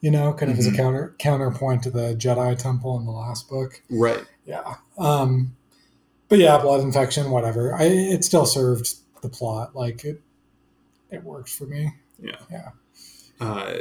[0.00, 0.76] you know, kind of as a Mhm.
[0.76, 3.82] counter counterpoint to the Jedi temple in the last book.
[3.90, 4.24] Right.
[4.46, 4.76] Yeah.
[4.98, 5.56] Um,
[6.28, 7.74] but yeah, blood infection, whatever.
[7.74, 9.74] I it still served the plot.
[9.74, 10.22] Like it,
[11.10, 11.94] it worked for me.
[12.20, 12.36] Yeah.
[12.50, 12.70] Yeah.
[13.40, 13.74] Uh,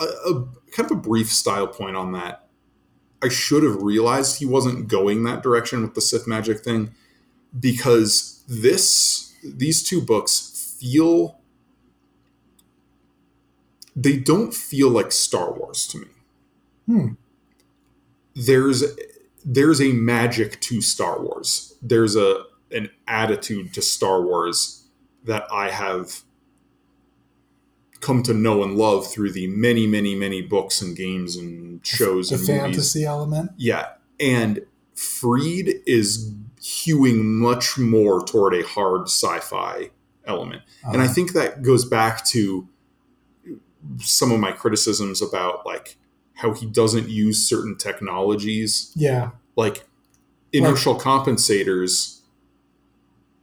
[0.00, 2.45] a, a kind of a brief style point on that.
[3.26, 6.94] I should have realized he wasn't going that direction with the Sith magic thing
[7.58, 11.40] because this these two books feel
[13.96, 16.06] they don't feel like Star Wars to me.
[16.86, 17.08] Hmm.
[18.36, 18.84] There's
[19.44, 21.74] there's a magic to Star Wars.
[21.82, 24.84] There's a an attitude to Star Wars
[25.24, 26.22] that I have
[28.06, 32.28] come to know and love through the many, many, many books and games and shows
[32.30, 32.60] The and movies.
[32.60, 33.50] fantasy element.
[33.56, 33.88] Yeah.
[34.20, 36.32] And Freed is
[36.62, 39.90] hewing much more toward a hard sci-fi
[40.24, 40.62] element.
[40.84, 42.66] And I Uh, think that goes back to
[44.00, 45.96] some of my criticisms about like
[46.34, 49.86] how he doesn't use certain technologies yeah, like
[50.52, 52.20] inertial compensators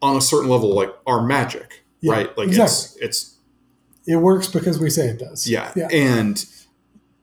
[0.01, 2.38] on a certain level like are magic, Yeah, right?
[2.38, 2.66] Like exactly.
[2.66, 3.32] it's it's
[4.05, 5.47] it works because we say it does.
[5.47, 5.71] yeah.
[5.75, 5.87] Yeah.
[5.91, 6.45] And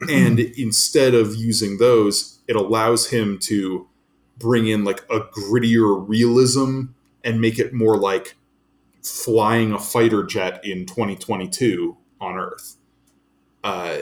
[0.09, 3.89] and instead of using those, it allows him to
[4.39, 6.87] bring in like a grittier realism
[7.23, 8.35] and make it more like
[9.03, 12.77] flying a fighter jet in 2022 on Earth.
[13.63, 13.99] Uh,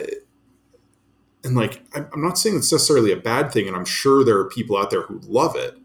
[1.43, 4.37] and like, I'm I'm not saying it's necessarily a bad thing, and I'm sure there
[4.37, 5.77] are people out there who love it,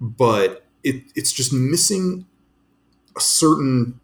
[0.00, 2.26] but it, it's just missing
[3.16, 4.00] a certain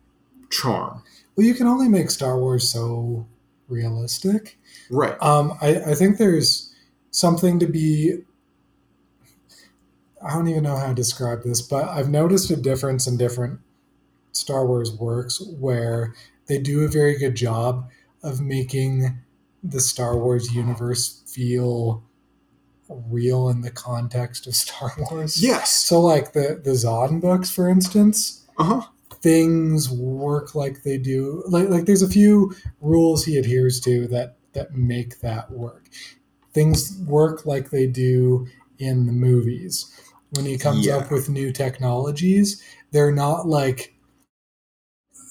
[0.50, 1.02] charm.
[1.38, 3.24] Well, you can only make Star Wars so
[3.68, 4.58] realistic.
[4.90, 5.16] Right.
[5.22, 6.74] Um, I, I think there's
[7.12, 8.24] something to be.
[10.20, 13.60] I don't even know how to describe this, but I've noticed a difference in different
[14.32, 16.12] Star Wars works where
[16.48, 17.88] they do a very good job
[18.24, 19.20] of making
[19.62, 22.02] the Star Wars universe feel
[22.88, 25.40] real in the context of Star Wars.
[25.40, 25.70] Yes.
[25.70, 28.82] So, like the the Zahn books, for instance, Uh huh.
[29.22, 31.42] Things work like they do.
[31.48, 35.88] Like like there's a few rules he adheres to that that make that work.
[36.52, 38.46] Things work like they do
[38.78, 39.86] in the movies.
[40.30, 40.96] When he comes Yeah.
[40.98, 43.94] up with new technologies they're not like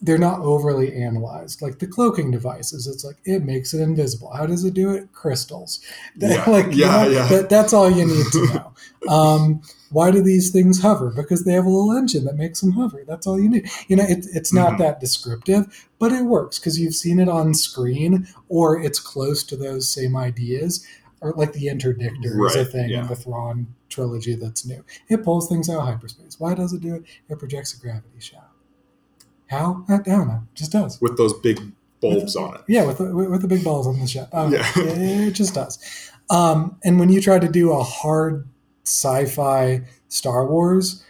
[0.01, 1.61] they're not overly analyzed.
[1.61, 4.31] Like the cloaking devices it's like it makes it invisible.
[4.31, 5.11] How does it do it?
[5.13, 5.79] Crystals.
[6.17, 6.43] Yeah.
[6.49, 7.27] like you Yeah, know, yeah.
[7.27, 8.73] That, that's all you need to know.
[9.09, 11.11] Um, why do these things hover?
[11.11, 13.03] Because they have a little engine that makes them hover.
[13.07, 13.69] That's all you need.
[13.87, 14.77] You know it, it's not Mhm.
[14.79, 19.55] that descriptive but it works because you've seen it on screen or it's close to
[19.55, 20.85] those same ideas
[21.21, 23.01] or like the interdictor is a thing yeah.
[23.01, 24.83] in the Thrawn trilogy that's new.
[25.09, 26.39] It pulls things out of hyperspace.
[26.39, 27.03] Why does it do it?
[27.29, 28.56] It projects a gravity shaft
[29.47, 31.59] how i don't know just does With those big
[31.99, 32.61] bulbs on it.
[32.67, 34.27] yeah, with the, with the big balls on the ship.
[34.31, 34.63] Oh, Yeah.
[34.75, 35.79] it, it just does.
[36.29, 38.47] Um, and when you try to do a hard
[38.85, 41.03] sci-fi Star Wars,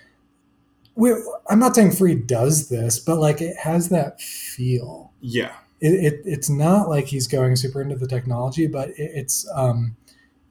[0.96, 1.14] we,
[1.50, 5.12] I'm not saying Freed does this, but like it has that feel.
[5.20, 5.52] Yeah.
[5.82, 9.96] it, it, it's not like he's going super into the technology, but it, it's um,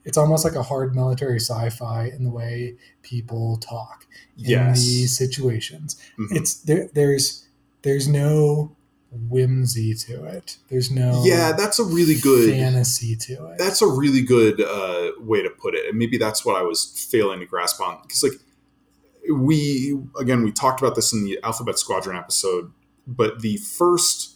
[0.05, 4.07] it's almost like a hard military sci-fi in the way people talk
[4.39, 4.81] in Yes.
[4.85, 5.97] these situations.
[6.19, 6.37] Mhm.
[6.37, 6.91] It's there.
[6.95, 7.46] There's
[7.87, 8.77] there's no
[9.13, 10.59] whimsy to it.
[10.69, 12.51] There's no yeah, that's a really good.
[12.51, 13.59] fantasy to it.
[13.59, 17.07] That's a really good uh, way to put it, and maybe that's what I was
[17.11, 18.03] failing to grasp on.
[18.03, 18.33] Because like
[19.33, 22.73] we again, we talked about this in the Alphabet Squadron episode,
[23.07, 24.35] but the first,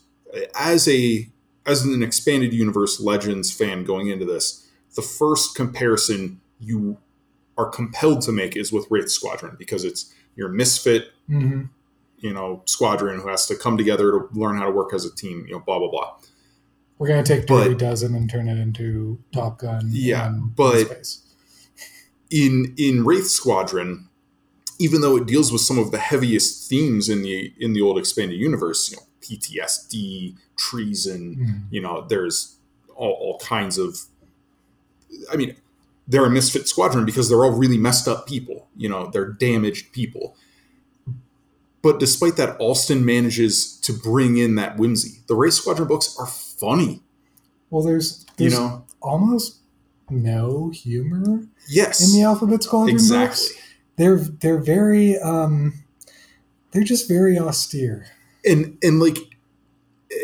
[0.54, 1.28] as a
[1.66, 6.98] as an expanded universe Legends fan going into this, the first comparison you
[7.58, 11.68] are compelled to make is with Wraith Squadron because it's your misfit Mhm.
[12.20, 15.14] You know squadron who has to come together to learn how to work as a
[15.14, 16.16] team you know blah blah blah
[16.98, 19.88] We're gonna take But- Dirty Dozen and turn it into Top Gun.
[19.90, 21.16] Yeah, and but-
[22.30, 24.08] in in wraith squadron
[24.78, 27.98] even though it deals with some of the heaviest themes in the in the old
[27.98, 31.72] expanded universe you know ptsd treason Mhm.
[31.72, 32.56] you know there's
[32.94, 33.98] all, all kinds of
[35.32, 35.56] i mean
[36.06, 39.92] they're a misfit squadron because they're all really messed up people you know they're damaged
[39.92, 40.36] people
[41.82, 45.20] but despite that Allston manages to bring in that whimsy.
[45.26, 47.02] The Wraith Squadron books are funny.
[47.70, 48.84] Well, there's you know?
[49.00, 49.60] almost
[50.10, 52.00] no humor yes.
[52.00, 53.26] in the Alphabet Squadron exactly.
[53.26, 53.58] Books.
[53.96, 55.84] They're they're very um,
[56.72, 58.06] they're just very austere.
[58.44, 59.18] and and like
[60.10, 60.16] eh,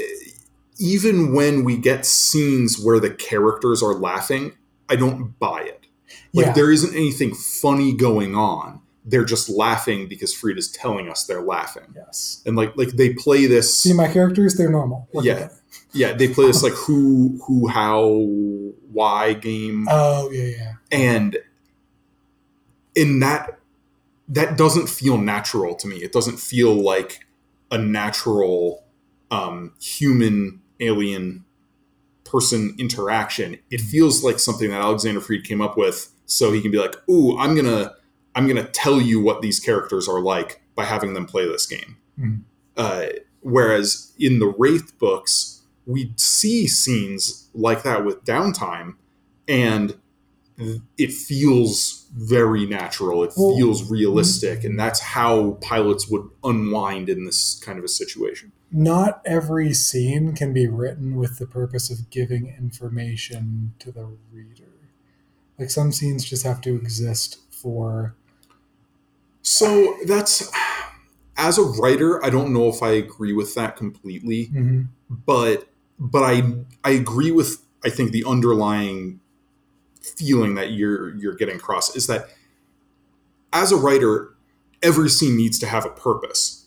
[0.79, 4.53] even when we get scenes where the characters are laughing
[4.89, 5.87] i don't buy it.
[6.33, 11.25] Like yeah, there isn't anything funny going on they're just laughing because Freed's telling us
[11.25, 12.43] they're laughing yes.
[12.45, 15.09] and like like they play this See my characters; they're normal.
[15.15, 15.49] Look Yeah.
[15.93, 18.09] yeah they play this like who who how
[18.93, 20.73] why game Oh yeah, yeah.
[20.91, 21.39] and
[22.95, 23.59] in that
[24.29, 27.21] that doesn't feel natural to me it doesn't feel like
[27.71, 28.85] a natural
[29.31, 31.45] um, human alien
[32.25, 36.73] person interaction it feels like something that Alexander Freed came up with so he can
[36.73, 37.93] be like ooh i'm gonna
[38.37, 41.97] i'm gonna tell you what these characters are like by having them play this game
[42.21, 42.43] Mhm.
[42.77, 43.07] uh,
[43.41, 48.95] whereas in the wraith books we see scenes like that with downtime
[49.49, 49.97] and
[50.97, 53.23] it feels very natural.
[53.23, 57.89] It Well, feels realistic, and that's how pilots would unwind in this kind of a
[57.89, 58.53] situation.
[58.73, 64.73] Not every scene can be written with the purpose of giving information to the reader.
[65.59, 68.15] Like some scenes just have to exist for.
[69.47, 70.51] So that's
[71.37, 74.89] as a writer, I don't know if I agree with that completely, Mhm.
[75.09, 75.69] but
[76.01, 79.21] but I I agree with I think the underlying
[80.01, 82.29] feeling that you're you're getting across is that
[83.53, 84.35] as a writer,
[84.83, 86.65] every scene needs to have a purpose.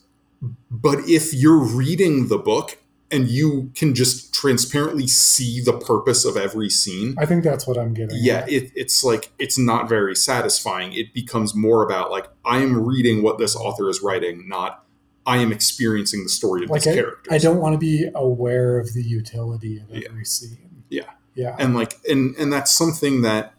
[0.70, 2.78] But if you're reading the book
[3.10, 7.76] and you can just transparently see the purpose of every scene, I think that's what
[7.76, 8.16] I'm getting.
[8.20, 10.92] yeah, it, it's like it's not very satisfying.
[10.92, 14.84] It becomes more about like I am reading what this author is writing, not
[15.26, 17.32] I am experiencing the story of Like these characters.
[17.32, 20.08] I don't want to be aware of the utility of Yeah.
[20.08, 20.84] every scene.
[20.88, 21.10] Yeah.
[21.34, 21.56] Yeah.
[21.58, 23.54] and like and and that's something that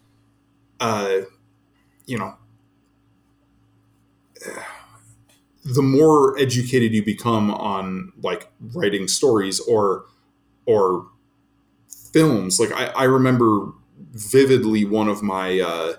[0.79, 1.19] uh
[2.05, 2.35] you know
[5.63, 10.05] the more educated you become on like writing stories or
[10.65, 11.07] or
[12.13, 12.59] films.
[12.59, 13.71] Like i, I remember
[14.13, 15.93] vividly one of my uh,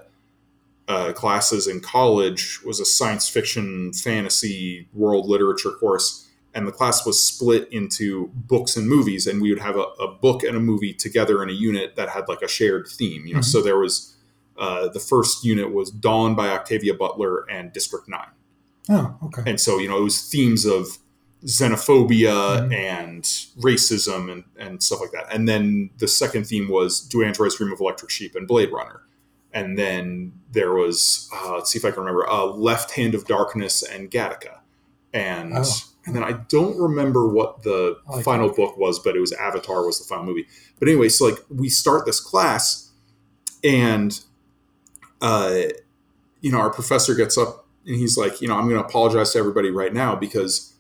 [0.89, 7.07] uh, classes in college was a science fiction fantasy world literature course and the class
[7.07, 10.61] was split into books and movies and we would have a, a book and a
[10.61, 13.41] movie together in a unit that had like a shared theme you know?
[13.41, 13.45] Mhm.
[13.45, 14.15] so there was
[14.59, 18.21] uh, the first unit was dawn by octavia butler and district 9
[18.91, 19.43] oh, okay.
[19.51, 20.99] and so you know it was themes of
[21.45, 22.73] xenophobia Mhm.
[22.75, 23.23] and
[23.61, 27.73] racism and, and stuff like that and then the second theme was do androids dream
[27.73, 29.03] of electric sheep and blade runner
[29.53, 33.27] and then there was uh, let's see if i can remember uh, left hand of
[33.27, 34.59] darkness and gattaca
[35.13, 35.65] and Oh.
[36.07, 38.57] and then i don't remember what the like final Gattaca.
[38.57, 40.47] book was but it was avatar was the final movie
[40.79, 42.91] but anyway so like we start this class
[43.65, 44.21] and
[45.21, 45.63] uh
[46.41, 49.33] you know our professor gets up and he's like you know i'm going to apologize
[49.33, 50.75] to everybody right now because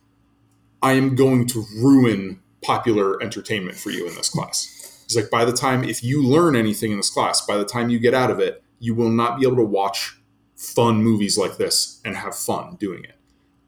[0.82, 5.04] i am going to ruin popular entertainment for you in this class.
[5.06, 7.90] He's like by the time if you learn anything in this class by the time
[7.90, 10.16] you get out of it you will not be able to watch
[10.56, 13.16] fun movies like this and have fun doing it.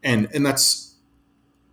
[0.03, 0.95] And and that's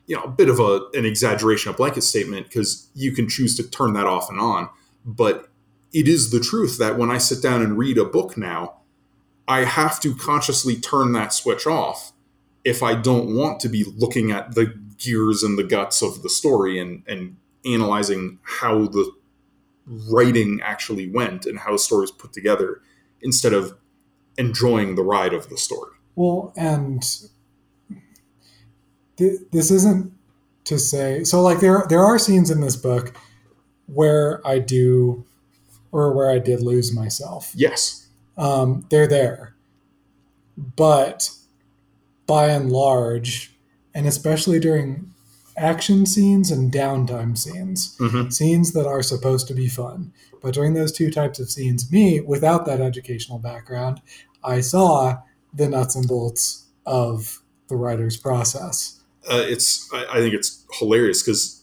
[0.07, 3.57] you know a bit of a an exaggeration a blanket statement because you can choose
[3.57, 4.69] to turn that off and on.
[5.05, 5.49] But
[5.93, 8.79] it is the truth that when i sit down and read a book now
[9.49, 12.12] i have to consciously turn that switch off
[12.64, 16.28] if i don't want to be looking at the gears and the guts of the
[16.28, 19.12] story and and analyzing how the
[19.86, 22.80] writing actually went and how the story was put together
[23.20, 23.76] instead of
[24.38, 25.93] enjoying the ride of the story.
[26.14, 27.03] Well, and
[29.16, 30.12] th- this isn't
[30.64, 33.16] to say so like there there are scenes in this book
[33.86, 35.24] where I do
[35.90, 37.53] or where I did lose myself.
[37.55, 38.02] Yes.
[38.37, 39.55] Um, they're there.
[40.57, 41.30] But
[42.26, 43.55] by and large,
[43.95, 45.11] and especially during
[45.57, 48.30] action scenes and downtime scenes, Mm-hmm.
[48.30, 50.12] scenes that are supposed to be fun.
[50.43, 54.01] But during those two types of scenes, me, without that educational background,
[54.43, 55.18] I saw
[55.53, 59.01] the nuts and bolts of the writer's process.
[59.30, 61.62] Uh, it's I, I think it's hilarious because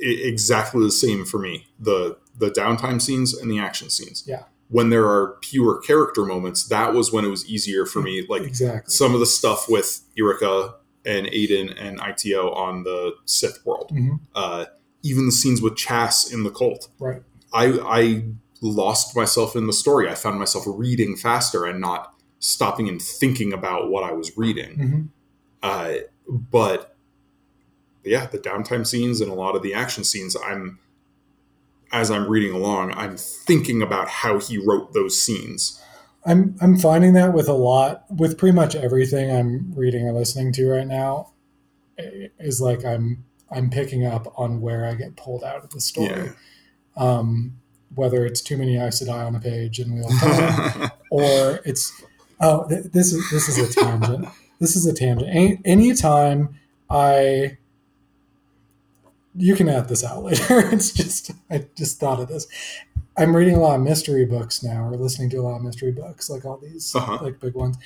[0.00, 4.22] exactly the same for me the the downtime scenes and the action scenes.
[4.26, 4.44] Yeah.
[4.70, 8.26] When there are pure character moments, that was when it was easier for me.
[8.28, 8.90] Like exactly.
[8.92, 10.74] some of the stuff with Yrica
[11.06, 13.90] and Adan and IT-O on the Sith world.
[13.94, 14.20] Mhm.
[14.34, 14.66] Uh,
[15.02, 16.88] even the scenes with Chass in the cult.
[16.98, 17.22] Right.
[17.52, 18.24] I I
[18.60, 20.08] lost myself in the story.
[20.08, 24.74] I found myself reading faster and not stopping and thinking about what I was reading.
[24.76, 25.02] hmm
[25.62, 25.94] Uh,
[26.28, 26.94] but
[28.04, 30.78] yeah, the downtime scenes and a lot of the action scenes, I'm
[31.92, 35.82] as I'm reading along, I'm thinking about how he wrote those scenes.
[36.24, 40.52] I'm I'm finding that with a lot with pretty much everything I'm reading or listening
[40.54, 41.32] to right now
[41.96, 46.08] is like I'm I'm picking up on where I get pulled out of the story.
[46.08, 46.32] Yeah.
[46.96, 47.58] Um,
[47.94, 51.90] whether it's too many Aes Sedai on a page real time, or it's
[52.40, 54.28] oh th- this is this is a tangent.
[54.58, 55.30] this is a tangent.
[55.30, 56.58] Any anytime
[56.90, 57.56] I
[59.38, 60.60] you can add this out later.
[60.72, 62.46] it's just I just thought of this.
[63.16, 65.92] I'm reading a lot of mystery books now, or listening to a lot of mystery
[65.92, 67.18] books, like all these Uh-huh.
[67.22, 67.76] like big ones.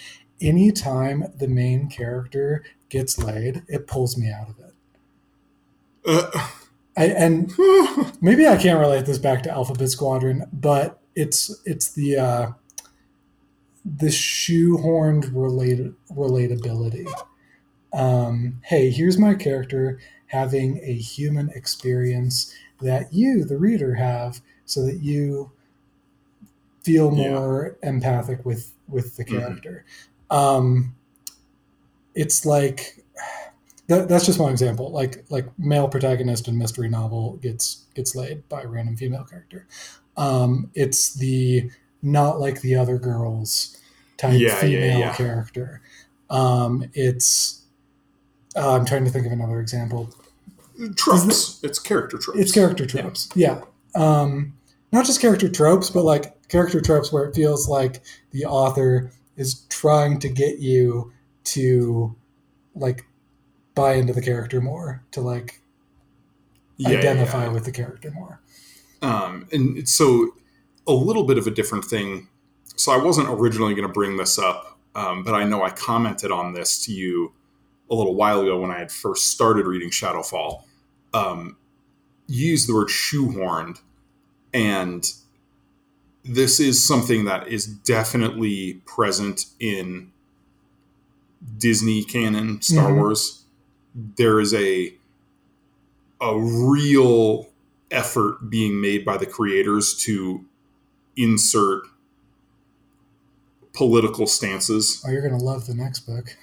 [0.40, 4.74] Anytime the main character gets laid, it pulls me out of it.
[6.04, 6.48] Uh,
[6.96, 7.50] I, and
[8.20, 12.50] maybe I can't relate this back to Alphabet Squadron, but it's it's the uh,
[13.84, 17.10] the shoehorned related relatability.
[17.94, 19.98] Um, hey, here's my character
[20.32, 25.52] having a human experience that you, the reader, have, so that you
[26.84, 27.30] feel Yeah.
[27.30, 29.28] more empathic with with the Mhm.
[29.38, 29.84] character.
[30.30, 30.94] Um,
[32.14, 33.04] it's like
[33.88, 34.90] that, that's just one example.
[34.90, 39.66] Like like male protagonist in mystery novel gets gets laid by a random female character.
[40.16, 41.70] Um, it's the
[42.02, 43.76] not like the other girls
[44.18, 45.14] type Yeah, yeah, female yeah.
[45.14, 45.82] character.
[46.30, 47.62] Um, it's
[48.56, 50.10] uh, I'm trying to think of another example.
[50.96, 51.60] Tropes.
[51.62, 52.38] It's character tropes.
[52.38, 53.28] It's character tropes.
[53.34, 53.62] Yeah.
[53.94, 54.54] Um,
[54.92, 59.62] not just character tropes, but like character tropes where it feels like the author is
[59.68, 61.12] trying to get you
[61.44, 62.14] to
[62.74, 63.04] like
[63.74, 65.60] buy into the character more, to like
[66.76, 67.52] Yeah, yeah, identify yeah.
[67.52, 68.40] with the character more.
[69.00, 70.30] Um, and so
[70.86, 72.28] a little bit of a different thing.
[72.76, 76.30] So I wasn't originally going to bring this up, um, but I know I commented
[76.30, 77.32] on this to you
[77.92, 80.62] a little while ago when I had first started reading Shadowfall.
[81.12, 81.56] Um,
[82.26, 83.80] you used the word shoehorned,
[84.54, 85.06] and
[86.24, 90.10] this is something that is definitely present in
[91.58, 92.96] Disney canon, Star Mhm.
[92.96, 93.44] Wars.
[93.94, 94.94] There is a
[96.20, 97.48] a real
[97.90, 100.44] effort being made by the creators to
[101.16, 101.82] insert
[103.72, 106.36] political stances Oh, you're gonna love the next book.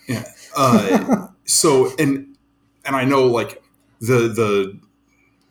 [0.58, 2.36] uh, so and
[2.86, 3.62] and I know like
[4.00, 4.80] the the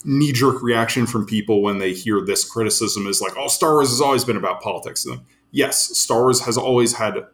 [0.04, 3.90] knee jerk reaction from people when they hear this criticism is like, "Oh, Star Wars
[3.90, 5.20] has always been about politics." And
[5.50, 7.26] yes, Star Wars has always had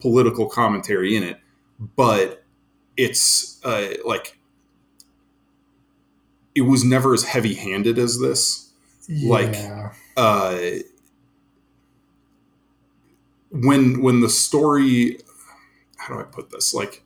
[0.00, 1.38] political commentary in it,
[1.96, 2.42] but
[2.96, 4.36] it's uh, like
[6.54, 8.70] it was never as heavy handed as this.
[9.08, 9.54] Like-
[10.16, 10.58] uh,
[13.52, 15.18] when when the story
[15.96, 16.72] how do I put this?
[16.74, 17.02] Like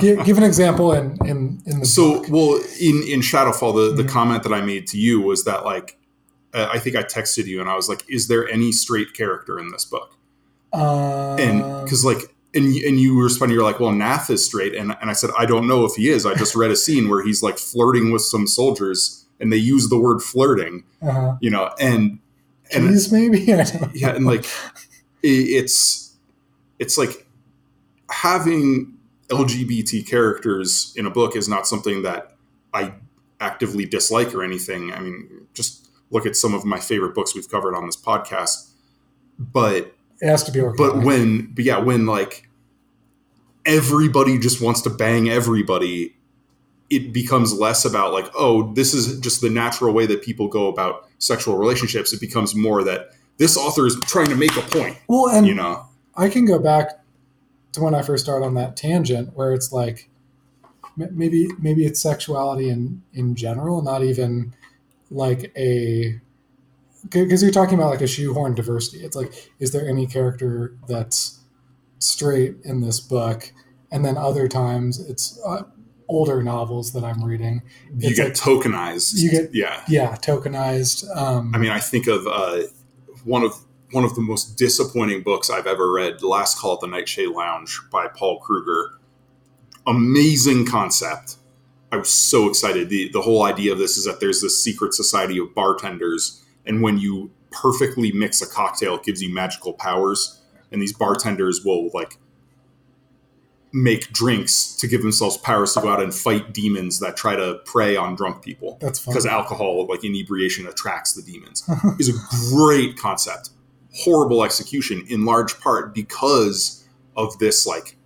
[0.00, 2.26] give, give an example in in in the so book.
[2.30, 4.12] well in in Shadowfall the the Mhm.
[4.12, 5.98] comment that I made to you was that like
[6.54, 9.58] uh, I think I texted you and I was like is there any straight character
[9.58, 10.16] in this book
[10.72, 14.96] Um, and because like and and you responded you're like well Nath is straight and
[15.00, 17.22] and I said I don't know if he is I just read a scene where
[17.22, 21.36] he's like flirting with some soldiers and they use the word flirting uh-huh.
[21.40, 22.18] you know and
[22.74, 23.40] and Keize, maybe
[23.94, 25.28] yeah and like i
[25.60, 26.16] it's
[26.78, 27.26] it's like
[28.10, 28.91] having
[29.32, 32.32] lgbt characters in a book is not something that
[32.72, 32.92] i
[33.40, 37.50] actively dislike or anything i mean just look at some of my favorite books we've
[37.50, 38.70] covered on this podcast
[39.38, 42.48] but It has to be but when but yeah when like
[43.64, 46.14] everybody just wants to bang everybody
[46.92, 50.68] it becomes less about like, oh, this is just the natural way that people go
[50.68, 52.12] about sexual relationships.
[52.12, 54.98] It becomes more that this author is trying to make a point.
[55.08, 57.01] Well, and You know, I can go back
[57.72, 60.08] to when I first started on that tangent where it's like
[60.96, 64.54] maybe maybe it's sexuality in in general, not even
[65.10, 66.20] like a
[67.10, 69.04] because you're talking about like a shoehorn diversity.
[69.04, 71.40] It's like, is there any character that's
[71.98, 73.52] straight in this book?
[73.90, 75.62] And then other times it's uh,
[76.08, 77.62] older novels that I'm reading.
[77.96, 79.14] you get like- tokenized.
[79.16, 79.82] You get- yeah.
[79.88, 81.04] Yeah, tokenized.
[81.16, 82.62] Um, I mean, I think of uh,
[83.24, 86.80] one of one of the most disappointing books I've ever read, "The Last Call at
[86.80, 88.98] the Nightshade Lounge" by Paul Krueger.
[89.86, 91.36] Amazing concept.
[91.90, 92.88] I was so excited.
[92.88, 96.82] the The whole idea of this is that there's this secret society of bartenders, and
[96.82, 100.40] when you perfectly mix a cocktail, it gives you magical powers.
[100.70, 102.16] And these bartenders will like
[103.72, 107.58] make drinks to give themselves powers to go out and fight demons that try to
[107.64, 111.68] prey on drunk people that's because alcohol like inebriation attracts the demons
[111.98, 113.50] is a great concept
[113.94, 116.84] horrible execution in large part because
[117.16, 117.96] of this like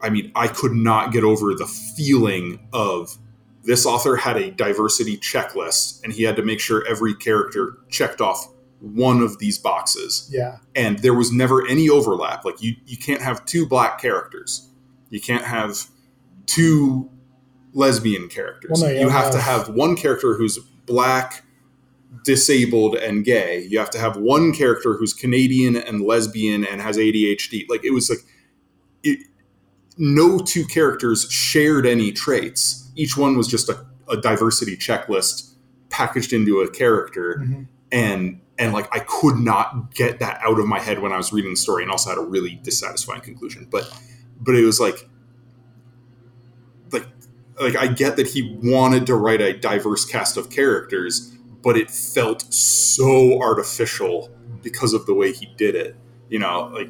[0.00, 3.18] i mean i could not get over the feeling of
[3.64, 8.20] this author had a diversity checklist and he had to make sure every character checked
[8.20, 8.48] off
[8.80, 12.44] one of these boxes yeah, and there was never any overlap.
[12.44, 14.68] Like you, you can't have two black characters.
[15.10, 15.86] You can't have
[16.46, 17.08] two
[17.74, 18.72] lesbian characters.
[18.72, 21.44] Well, no, you you have to have- have one character who's black,
[22.24, 23.66] disabled, and gay.
[23.68, 27.66] You have to have one character who's Canadian and lesbian and has ADHD.
[27.68, 28.20] Like it was like
[29.02, 29.26] it,
[29.98, 32.90] no two characters shared any traits.
[32.96, 35.54] Each one was just a, a diversity checklist
[35.90, 37.66] packaged into a character Mhm.
[37.90, 41.32] and and like I could not get that out of my head when I was
[41.32, 43.66] reading the story, and also had a really dissatisfying conclusion.
[43.70, 43.90] But
[44.40, 45.08] but it was like
[46.92, 47.06] like
[47.60, 51.32] like I get that he wanted to write a diverse cast of characters,
[51.62, 54.30] but it felt so artificial
[54.62, 55.96] because of the way he did it.
[56.28, 56.88] You know, like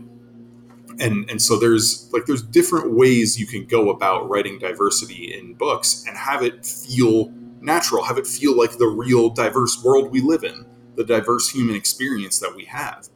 [1.01, 5.55] and and so there's like there's different ways you can go about writing diversity in
[5.55, 10.21] books and have it feel natural, have it feel like the real diverse world we
[10.21, 10.67] live in
[10.97, 13.09] the diverse human experience that we have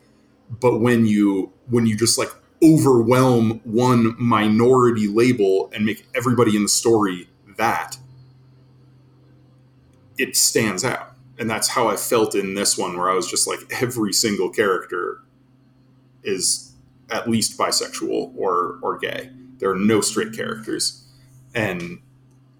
[0.60, 2.30] but when you when you just like
[2.62, 7.28] overwhelm one minority label and make everybody in the story
[7.58, 7.98] that
[10.18, 13.46] it stands out and that's how i felt in this one where i was just
[13.46, 15.22] like every single character
[16.22, 16.72] is
[17.10, 21.06] at least bisexual or or gay there are no straight characters
[21.54, 22.00] and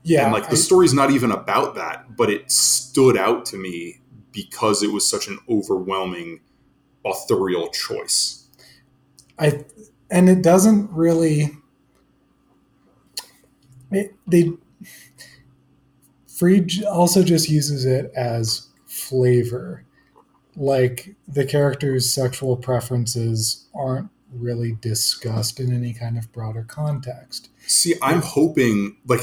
[0.03, 0.25] yeah.
[0.25, 4.01] and like the I- story's not even about that but it stood out to me
[4.33, 6.41] because it was such an overwhelming
[7.05, 8.47] authorial choice
[9.39, 9.65] I
[10.11, 11.51] and it doesn't really.
[13.91, 14.51] It, they
[16.27, 18.66] Freed also just uses it as
[19.09, 19.85] flavor,
[20.57, 27.49] like the character's sexual preferences aren't really discussed in any kind of broader context.
[27.67, 29.21] see i'm hoping like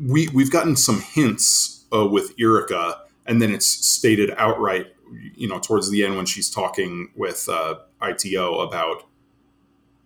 [0.00, 2.96] we we've gotten some hints uh, with Yrica,
[3.26, 4.86] and then it's stated outright
[5.34, 9.04] you know towards the end when she's talking with uh, IT-O about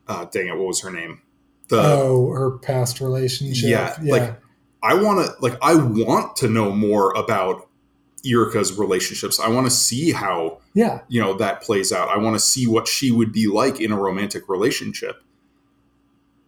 [0.08, 1.22] uh, dang it what was her name
[1.68, 3.68] the oh, her past relationship.
[3.70, 4.40] Yeah, like-
[4.82, 7.65] I want to like I want to know more about
[8.26, 9.38] Yrica's relationships.
[9.38, 12.08] I want to see how yeah, you know that plays out.
[12.08, 15.22] I want to see what she would be like in a romantic relationship.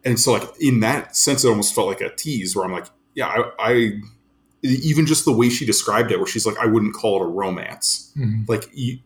[0.05, 2.87] And so, like in that sense, it almost felt like a tease where I'm like,
[3.15, 4.01] yeah, I, I
[4.63, 7.29] even just the way she described it, where she's like, I wouldn't call it a
[7.29, 8.13] romance.
[8.17, 8.49] Mhm.
[8.49, 8.99] Like you,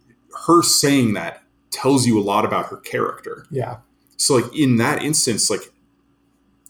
[0.46, 3.46] her saying that tells you a lot about her character.
[3.50, 3.78] yeah,
[4.16, 5.72] So like in that instance, like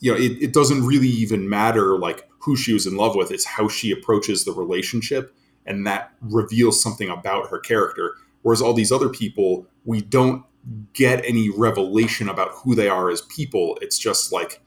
[0.01, 3.31] you know, it, it doesn't really even matter like who she was in love with.
[3.31, 5.33] It's how she approaches the relationship,
[5.67, 8.15] and that reveals something about her character.
[8.43, 10.45] Whereas all these other people, we don't
[10.93, 13.79] get any revelation about who they are as people.
[13.81, 14.61] It's just like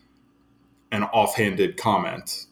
[0.91, 2.47] an offhanded comment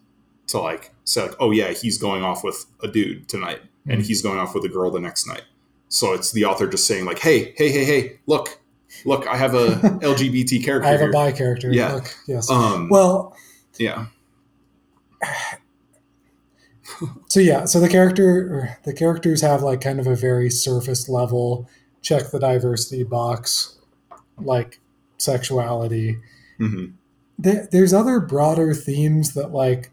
[0.48, 4.06] to like say like, oh yeah, he's going off with a dude tonight, and Mhm.
[4.06, 5.44] he's going off with a girl the next night.
[5.90, 8.60] So it's the author just saying like, hey, hey, hey, hey, look,
[9.06, 9.68] look, I have a
[10.02, 11.72] LGBT character I have a bi character.
[11.72, 11.94] Yeah.
[11.94, 12.50] Look, yes.
[12.50, 13.36] Um, well,
[13.78, 14.08] yeah,
[17.28, 21.70] so yeah, so the character, the characters have like kind of a very surface level
[22.02, 23.80] check the diversity box,
[24.38, 24.80] like
[25.18, 26.20] sexuality.
[26.58, 26.88] hmm
[27.40, 29.92] There, there's other broader themes that like.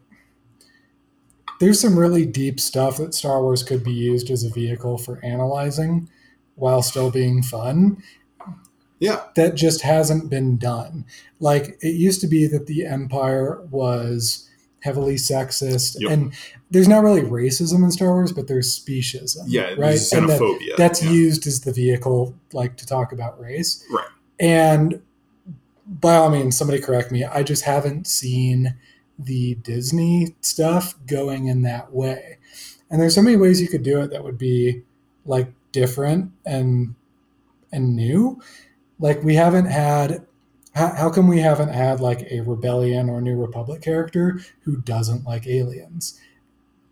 [1.60, 5.22] There's some really deep stuff that Star Wars could be used as a vehicle for
[5.24, 6.08] analyzing,
[6.54, 8.02] while still being fun.
[8.98, 11.04] yeah, that just hasn't been done.
[11.38, 14.49] Like it used to be that the Empire was
[14.82, 16.10] heavily sexist, Yep.
[16.10, 16.32] and
[16.70, 19.44] there's not really racism in Star Wars, but there's speciesism.
[19.46, 20.00] Yeah, right.
[20.12, 21.10] And that- that's yeah.
[21.10, 23.84] used as the vehicle, like to talk about race.
[23.92, 24.08] Right.
[24.38, 25.02] And
[25.86, 27.24] by all means, somebody correct me.
[27.24, 28.74] I just haven't seen
[29.18, 32.38] the Disney stuff going in that way.
[32.90, 34.82] And there's so many ways you could do it that would be
[35.26, 36.94] like different and
[37.72, 38.40] and new.
[38.98, 40.26] Like we haven't had
[40.74, 45.24] how, how come we haven't had like a rebellion or new republic character who doesn't
[45.24, 46.18] like aliens?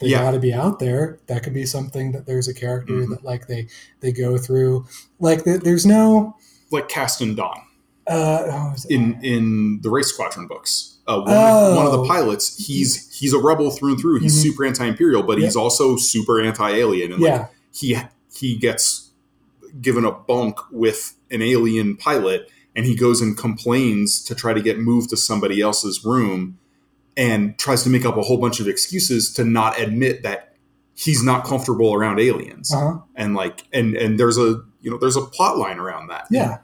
[0.00, 0.18] They Yeah.
[0.22, 1.18] got to be out there.
[1.26, 3.10] That could be something that there's a character Mhm.
[3.10, 3.66] that like they
[4.00, 4.86] they go through.
[5.18, 6.36] Like th- there's no
[6.70, 7.60] like Castin Donn
[8.06, 10.94] uh, oh, in in the Wraith Squadron books.
[11.06, 11.76] Uh, one, Oh.
[11.76, 14.20] one of the pilots, he's he's a rebel through and through.
[14.20, 14.42] He's Mhm.
[14.42, 17.98] super anti-imperial, but he's also super anti-alien, and like, yeah, he
[18.32, 19.10] he gets
[19.80, 22.48] given a bunk with an alien pilot
[22.78, 26.60] and he goes and complains to try to get moved to somebody else's room
[27.16, 30.54] and tries to make up a whole bunch of excuses to not admit that
[30.94, 33.00] he's not comfortable around aliens uh-huh.
[33.16, 36.58] and like and and there's a you know there's a plot line around that yeah.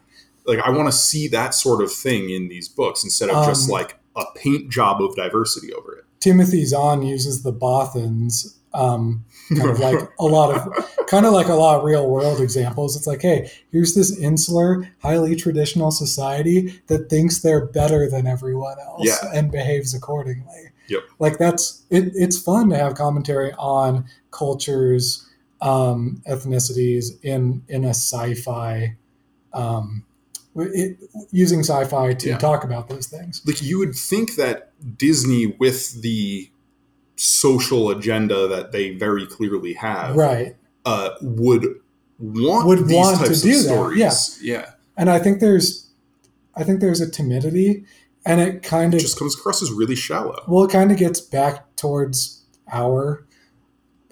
[0.47, 3.69] like i want to see that sort of thing in these books instead of just
[3.69, 9.25] Um, like a paint job of diversity over it Timothy Zahn uses the Bothans, um,
[9.57, 12.97] kind of like a lot of, kind of like a lot of real world examples.
[12.97, 18.77] It's like, hey, here's this insular, highly traditional society that thinks they're better than everyone
[18.81, 19.31] else Yeah.
[19.33, 20.71] and behaves accordingly.
[20.89, 21.03] Yep.
[21.19, 22.13] Like that's it.
[22.15, 25.27] It's fun to have commentary on cultures,
[25.63, 28.97] um, ethnicities in in a sci-fi.
[29.55, 30.05] Um,
[30.57, 30.99] it,
[31.33, 32.39] using sci-fi to Yeah.
[32.39, 33.41] talk about those things.
[33.47, 36.51] like you would think that Disney, with the
[37.17, 40.57] social agenda that they very clearly have, Right.
[40.85, 41.67] uh, would
[42.19, 43.99] want Would these want to do of that, stories.
[44.43, 44.55] yeah.
[44.59, 44.71] yeah.
[44.97, 45.91] and I think there's,
[46.55, 47.85] I think there's a timidity,
[48.27, 50.43] and it kind of just comes across as really shallow.
[50.49, 52.43] well, it kind of gets back towards
[52.73, 53.25] our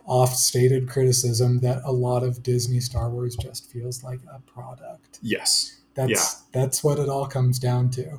[0.05, 5.19] oft-stated criticism that a lot of Disney Star Wars just feels like a product.
[5.23, 5.79] Yes.
[5.95, 6.25] That's Yeah.
[6.63, 8.19] that's what it all comes down to.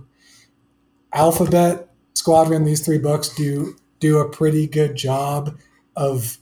[1.14, 5.58] Alphabet Squadron, these three books do do a pretty good job
[5.96, 6.38] of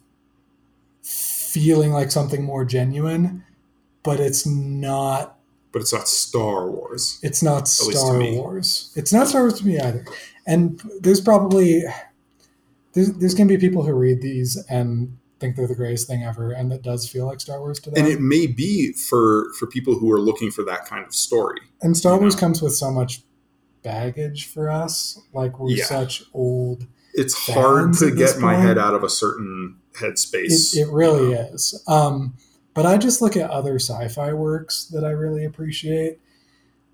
[1.03, 3.43] feeling like something more genuine,
[4.01, 5.37] but it's not
[5.71, 7.19] But it's not Star Wars.
[7.21, 8.19] It's not Star.
[8.19, 8.91] Wars.
[8.95, 10.03] It's not Star Wars to me either.
[10.47, 11.83] And there's probably
[12.93, 16.23] there's, there's going to be people who read these and think they're the greatest thing
[16.23, 18.03] ever, and it does feel like Star Wars to them.
[18.03, 21.59] And it may be for for people who are looking for that kind of story.
[21.81, 22.39] And Star Wars know.
[22.39, 23.21] comes with so much
[23.83, 25.21] baggage for us.
[25.31, 25.85] Like we're Yeah.
[25.85, 26.87] such old.
[27.13, 28.67] It's hard to get my point?
[28.67, 30.75] head out of a certain headspace.
[30.75, 31.49] It, it really you know?
[31.53, 31.83] is.
[31.87, 32.35] Um,
[32.73, 36.19] but I just look at other sci-fi works that I really appreciate.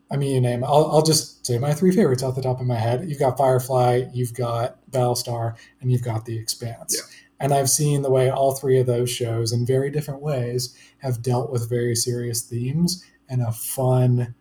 [0.09, 0.63] I mean, you name.
[0.63, 0.67] It.
[0.67, 3.07] I'll, I'll just say my three favorites off the top of my head.
[3.09, 6.95] You've got Firefly, you've got Battlestar, and you've got The Expanse.
[6.95, 7.17] Yeah.
[7.39, 11.21] And I've seen the way all three of those shows, in very different ways, have
[11.21, 14.33] dealt with very serious themes in a fun,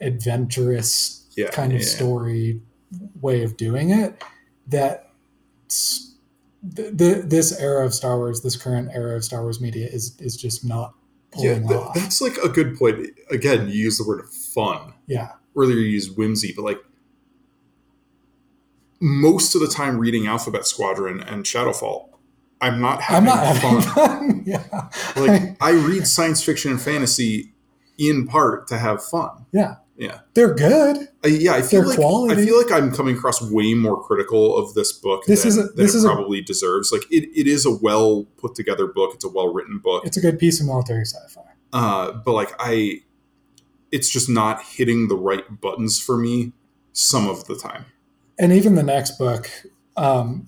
[0.00, 1.86] adventurous Yeah, kind of yeah.
[1.86, 2.62] story
[3.20, 4.22] way of doing it.
[4.68, 5.10] That
[6.76, 10.16] th- th- this era of Star Wars, this current era of Star Wars media, is
[10.20, 10.94] is just not
[11.36, 11.94] Yeah, pulling th- off.
[11.94, 13.06] that's like a good point.
[13.30, 14.94] Again, you use the word fun.
[15.06, 16.78] yeah, Earlier, you used whimsy, but like
[19.00, 22.08] most of the time reading Alphabet Squadron and Shadowfall,
[22.60, 23.82] I'm not I'm having not having fun.
[23.94, 24.42] fun.
[24.46, 27.52] yeah, like I read science fiction and fantasy
[27.96, 29.46] in part to have fun.
[29.52, 30.20] yeah, Yeah.
[30.34, 31.08] they're good.
[31.24, 32.40] I, yeah, I feel like quality.
[32.40, 35.56] I feel like I'm coming across way more critical of this book This than, is
[35.58, 36.92] a- than this it is a- probably deserves.
[36.92, 39.10] Like it, it is a well put together book.
[39.14, 40.06] It's a well written book.
[40.06, 41.42] It's a good piece of military sci-fi.
[41.72, 43.02] Uh, but like I,
[43.90, 46.52] it's just not hitting the right buttons for me
[46.92, 47.84] some of the time.
[48.38, 49.50] and even the next book
[49.96, 50.46] um,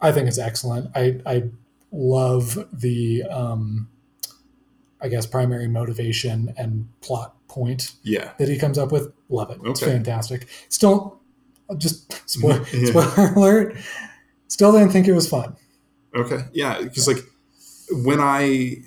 [0.00, 1.42] i think is excellent i i
[1.90, 3.88] love the um,
[5.00, 8.32] i guess primary motivation and plot point Yeah.
[8.38, 11.20] that he comes up with love it it's fantastic still
[11.76, 12.86] just spoil, Yeah.
[12.90, 13.76] spoiler alert
[14.48, 15.56] still didn't think it was fun
[16.14, 16.44] Okay.
[16.52, 17.24] Yeah, because like
[18.04, 18.82] when I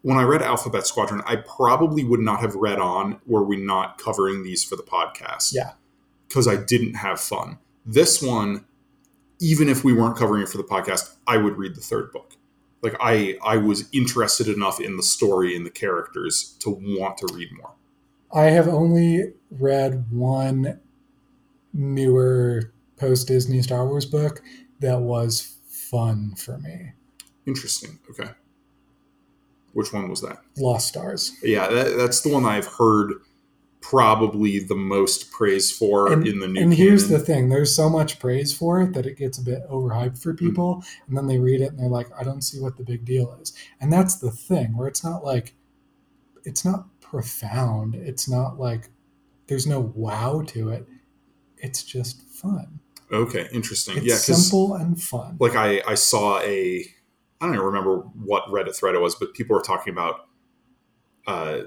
[0.00, 3.98] when I read Alphabet Squadron, I probably would not have read on were we not
[3.98, 5.52] covering these for the podcast.
[5.52, 5.72] Yeah.
[6.26, 7.58] Because I didn't have fun.
[7.84, 8.64] This one,
[9.40, 12.32] even if we weren't covering it for the podcast, I would read the third book.
[12.82, 17.28] Like I I was interested enough in the story and the characters to want to
[17.34, 17.72] read more.
[18.32, 20.80] I have only read one
[21.72, 24.42] newer post disney star wars book
[24.80, 26.92] that was fun for me
[27.46, 27.98] Interesting.
[28.10, 28.30] Okay.
[29.72, 30.38] Which one was that?
[30.58, 33.14] lost stars Yeah, that, that's the one I've heard
[33.80, 37.88] probably the most praise for and, in the new and here's the thing there's so
[37.88, 40.46] much praise for it that it gets a bit overhyped for Mm-hmm.
[40.46, 43.04] people and then they read it and they're like i don't see what the big
[43.06, 45.54] deal is and that's the thing where it's not like
[46.44, 48.88] it's not profound it's not like
[49.48, 50.86] there's no wow to it
[51.58, 52.78] it's just fun
[53.12, 53.96] okay, interesting.
[53.96, 56.84] it's yeah, simple and fun like I, I saw a
[57.40, 60.26] I don't even remember what Reddit thread it was, but people were talking about
[61.26, 61.60] uh,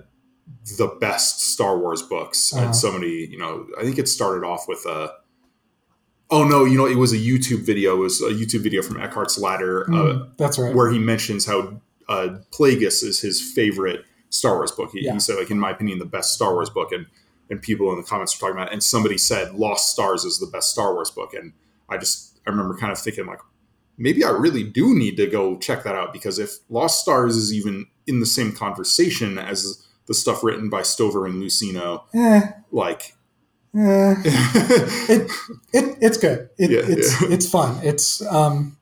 [0.78, 2.66] the best Star Wars books, Uh-huh.
[2.66, 3.28] and somebody.
[3.32, 5.12] You know, I think it started off with a.
[6.30, 6.64] Oh no!
[6.64, 7.96] You know, it was a YouTube video.
[7.96, 11.46] It was a YouTube video from Eckhart's Ladder, uh, Mm, that's right where he mentions
[11.48, 14.92] how uh, Plagueis is his favorite Star Wars book.
[14.92, 15.14] He, Yeah.
[15.14, 17.06] he said, like, in my opinion, the best Star Wars book, and
[17.50, 20.40] and people in the comments were talking about, it, and somebody said Lost Stars is
[20.40, 21.54] the best Star Wars book, and
[21.90, 23.40] I just I remember kind of thinking like,
[23.98, 27.54] maybe I really do need to go check that out because if Lost Stars is
[27.54, 33.14] even in the same conversation as the stuff written by Stover and Luceno, eh, like,
[33.78, 34.16] eh.
[35.10, 35.32] it,
[35.74, 36.50] it it's good.
[36.58, 37.28] It, Yeah, it's yeah.
[37.32, 37.80] it's fun.
[37.84, 38.78] It's um.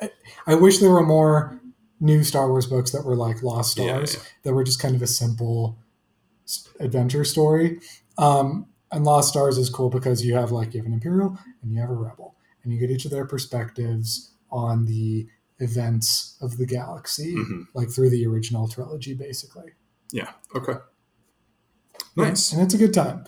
[0.00, 0.10] I,
[0.46, 1.58] I wish there were more
[2.00, 4.20] new Star Wars books that were like Lost Stars yeah.
[4.42, 5.78] that were just kind of a simple
[6.80, 7.80] adventure story.
[8.18, 11.72] Um, and Lost Stars is cool because you have like you have an Imperial and
[11.72, 15.26] you have a Rebel, and you get each of their perspectives on the
[15.58, 17.66] events of the galaxy, Mhm.
[17.74, 19.72] like through the original trilogy, basically.
[20.12, 20.74] yeah, okay,
[22.16, 22.52] nice.
[22.52, 23.24] and it's a good time.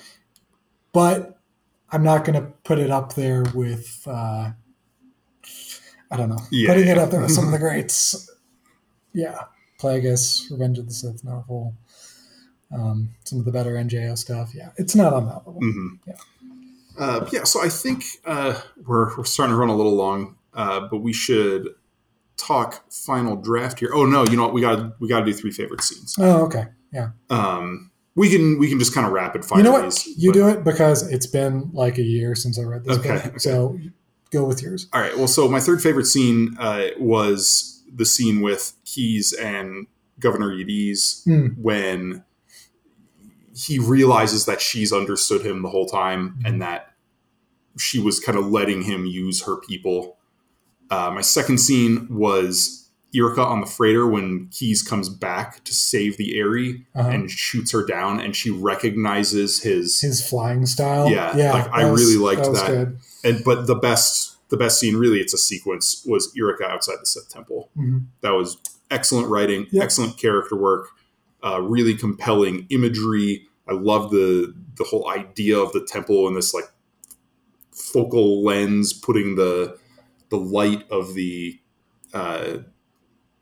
[0.92, 1.38] But
[1.90, 4.50] I'm not going to put it up there with, uh,
[6.10, 8.30] I don't know, Yeah, putting it up there with some of the greats.
[9.16, 9.38] Yeah,
[9.80, 11.74] Plagueis, Revenge of the Sith novel,
[12.72, 14.52] um, some of the better NJO stuff.
[14.54, 15.60] Yeah, it's not on that level.
[15.60, 16.14] hmm Yeah.
[16.98, 20.80] Uh, yeah, so I think uh, we're, we're starting to run a little long, uh,
[20.90, 21.68] but we should
[22.38, 23.90] talk final draft here.
[23.94, 24.52] Oh no, you know what?
[24.54, 26.14] We got we got to do three favorite scenes.
[26.18, 26.66] Oh, okay.
[26.92, 27.10] Yeah.
[27.30, 29.84] Um, we can we can just kind of rapid fire you know what?
[29.84, 30.06] these.
[30.18, 33.14] You but- do it because it's been like a year since I read this Okay,
[33.14, 33.26] book.
[33.26, 33.38] okay.
[33.38, 33.78] So
[34.30, 34.88] go with yours.
[34.94, 35.16] All right.
[35.16, 39.86] Well, so my third favorite scene uh, was the scene with Keize and
[40.20, 41.48] Governor Yediz Hmm.
[41.60, 42.24] when
[43.54, 46.48] he realizes that she's understood him the whole time Mhm.
[46.48, 46.92] and that
[47.78, 50.16] she was kind of letting him use her people.
[50.90, 56.16] Uh, my second scene was Yrica on the freighter when Keize comes back to save
[56.18, 57.08] the Airy Uh-huh.
[57.08, 61.10] and shoots her down, and she recognizes his His flying style.
[61.10, 61.52] Yeah, Yeah.
[61.52, 62.94] like, I was- really liked was that.
[63.24, 67.06] and but the best the best scene really it's a sequence was Yrica outside the
[67.06, 67.70] Sith temple.
[67.76, 68.06] Mhm.
[68.20, 68.58] That was
[68.90, 69.82] excellent writing, Yep.
[69.82, 70.88] excellent character work,
[71.42, 73.48] uh, really compelling imagery.
[73.68, 76.70] I love the the whole idea of the temple and this like
[77.72, 79.76] focal lens putting the
[80.30, 81.58] the light of the
[82.14, 82.58] uh,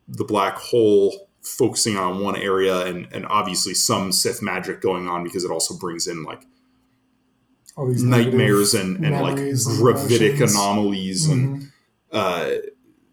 [0.08, 5.22] the black hole focusing on one area and and obviously some Sith magic going on
[5.24, 6.46] because it also brings in like
[7.76, 11.70] All these nightmares and, and like and gravitic anomalies and Mhm.
[12.12, 12.50] uh,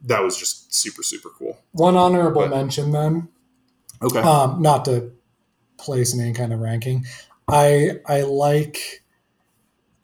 [0.03, 3.28] that was just super super cool One honorable But- mention then,
[4.01, 5.12] okay um, not to
[5.78, 7.05] place in any kind of ranking.
[7.47, 9.03] I I like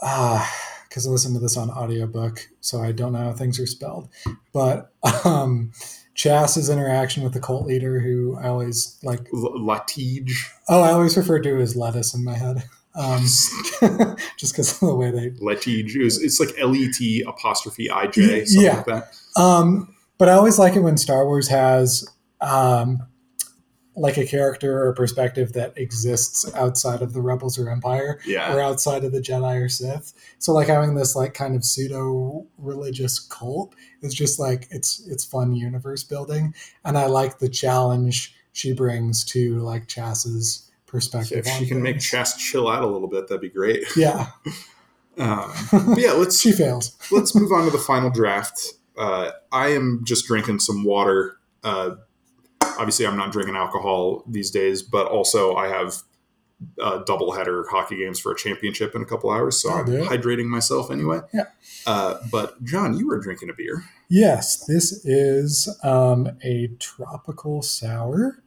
[0.02, 0.52] ah
[0.90, 4.10] because I listened to this on audiobook, so I don't know how things are spelled.
[4.54, 4.92] But
[5.26, 5.72] um
[6.16, 10.32] Chass's interaction with the cult leader who I always like L- Latij
[10.68, 12.64] oh, I always refer to as lettuce in my head.
[12.98, 13.22] Um,
[14.38, 18.66] just because of the way they Letij it was, it's like L-E-T apostrophe I-J something
[18.66, 18.76] Yeah.
[18.78, 22.08] like that Um, but I always like it when Star Wars has
[22.42, 23.04] um,
[23.96, 28.60] like a character or perspective that exists outside of the Rebels or Empire yeah or
[28.60, 30.14] outside of the Jedi or Sith.
[30.40, 35.24] So like having this like kind of pseudo religious cult is just like it's it's
[35.26, 36.54] fun universe building,
[36.86, 41.46] and I like the challenge she brings to like Chass's perspective.
[41.46, 42.00] if she can make.
[42.00, 44.28] Chass chill out a little bit that'd be great yeah,
[45.18, 46.96] um, but yeah let's she fails.
[47.12, 48.60] let's move on to the final draft.
[48.98, 51.38] Uh, I am just drinking some water.
[51.64, 51.96] Uh,
[52.62, 55.98] obviously, I'm not drinking alcohol these days, but also I have
[56.82, 59.86] uh, double header hockey games for a championship in a couple hours, so Oh, I'm
[59.86, 60.08] dude.
[60.08, 61.20] hydrating myself anyway.
[61.34, 61.44] Yeah.
[61.86, 63.84] Uh, but John, you were drinking a beer.
[64.10, 68.42] Yes, this is um, a tropical sour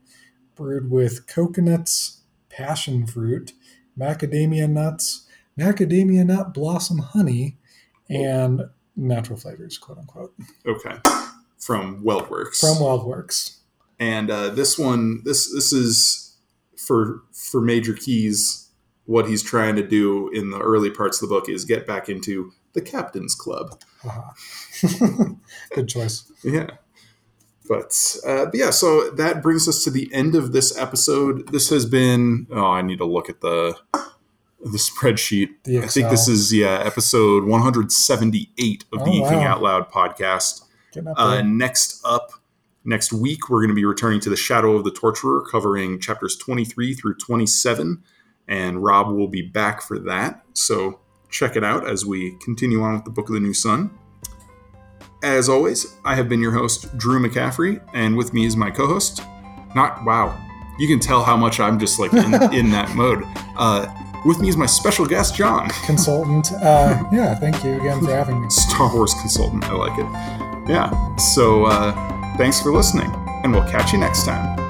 [0.55, 2.20] brewed with coconuts,
[2.51, 3.53] passion fruit,
[3.97, 5.27] macadamia nuts,
[5.59, 7.57] macadamia nut blossom honey,
[8.09, 8.63] and
[8.95, 10.33] natural flavors, quote unquote,
[10.65, 10.95] Okay,
[11.57, 12.59] from WeldWerks.
[12.59, 13.57] from WildWorks.
[13.99, 16.35] and uh, this one, this this is
[16.77, 18.67] for for Major Keize.
[19.05, 22.07] What he's trying to do in the early parts of the book is get back
[22.07, 23.81] into the Captain's Club.
[24.01, 24.31] Haha.
[25.75, 26.31] Good choice.
[26.43, 26.67] Yeah.
[27.71, 31.53] But, uh, but yeah, so that brings us to the end of this episode.
[31.53, 32.45] This has been.
[32.51, 35.49] Oh, I need to look at the the spreadsheet.
[35.63, 39.47] The I think this is yeah episode 178 of the Oh, Inking wow.
[39.47, 40.63] Out Loud podcast.
[40.97, 42.31] Up Uh, next up,
[42.83, 46.35] next week, we're going to be returning to the Shadow of the Torturer, covering chapters
[46.35, 48.03] 23 through 27,
[48.49, 50.43] and Rob will be back for that.
[50.53, 50.99] So
[51.29, 53.91] check it out as we continue on with the Book of the New Sun.
[55.23, 59.21] As always, I have been your host, Drew McCaffrey, and with me is my co-host.
[59.75, 60.35] Not wow,
[60.79, 63.23] you can tell how much I'm just like in, in that mode.
[63.55, 63.85] Uh,
[64.25, 66.51] with me is my special guest, John, consultant.
[66.53, 68.49] Uh, yeah, thank you again for having me.
[68.49, 69.63] Star Wars consultant.
[69.65, 70.69] I like it.
[70.69, 71.15] Yeah.
[71.17, 71.93] So uh,
[72.37, 73.11] thanks for listening,
[73.43, 74.60] and we'll catch you next time.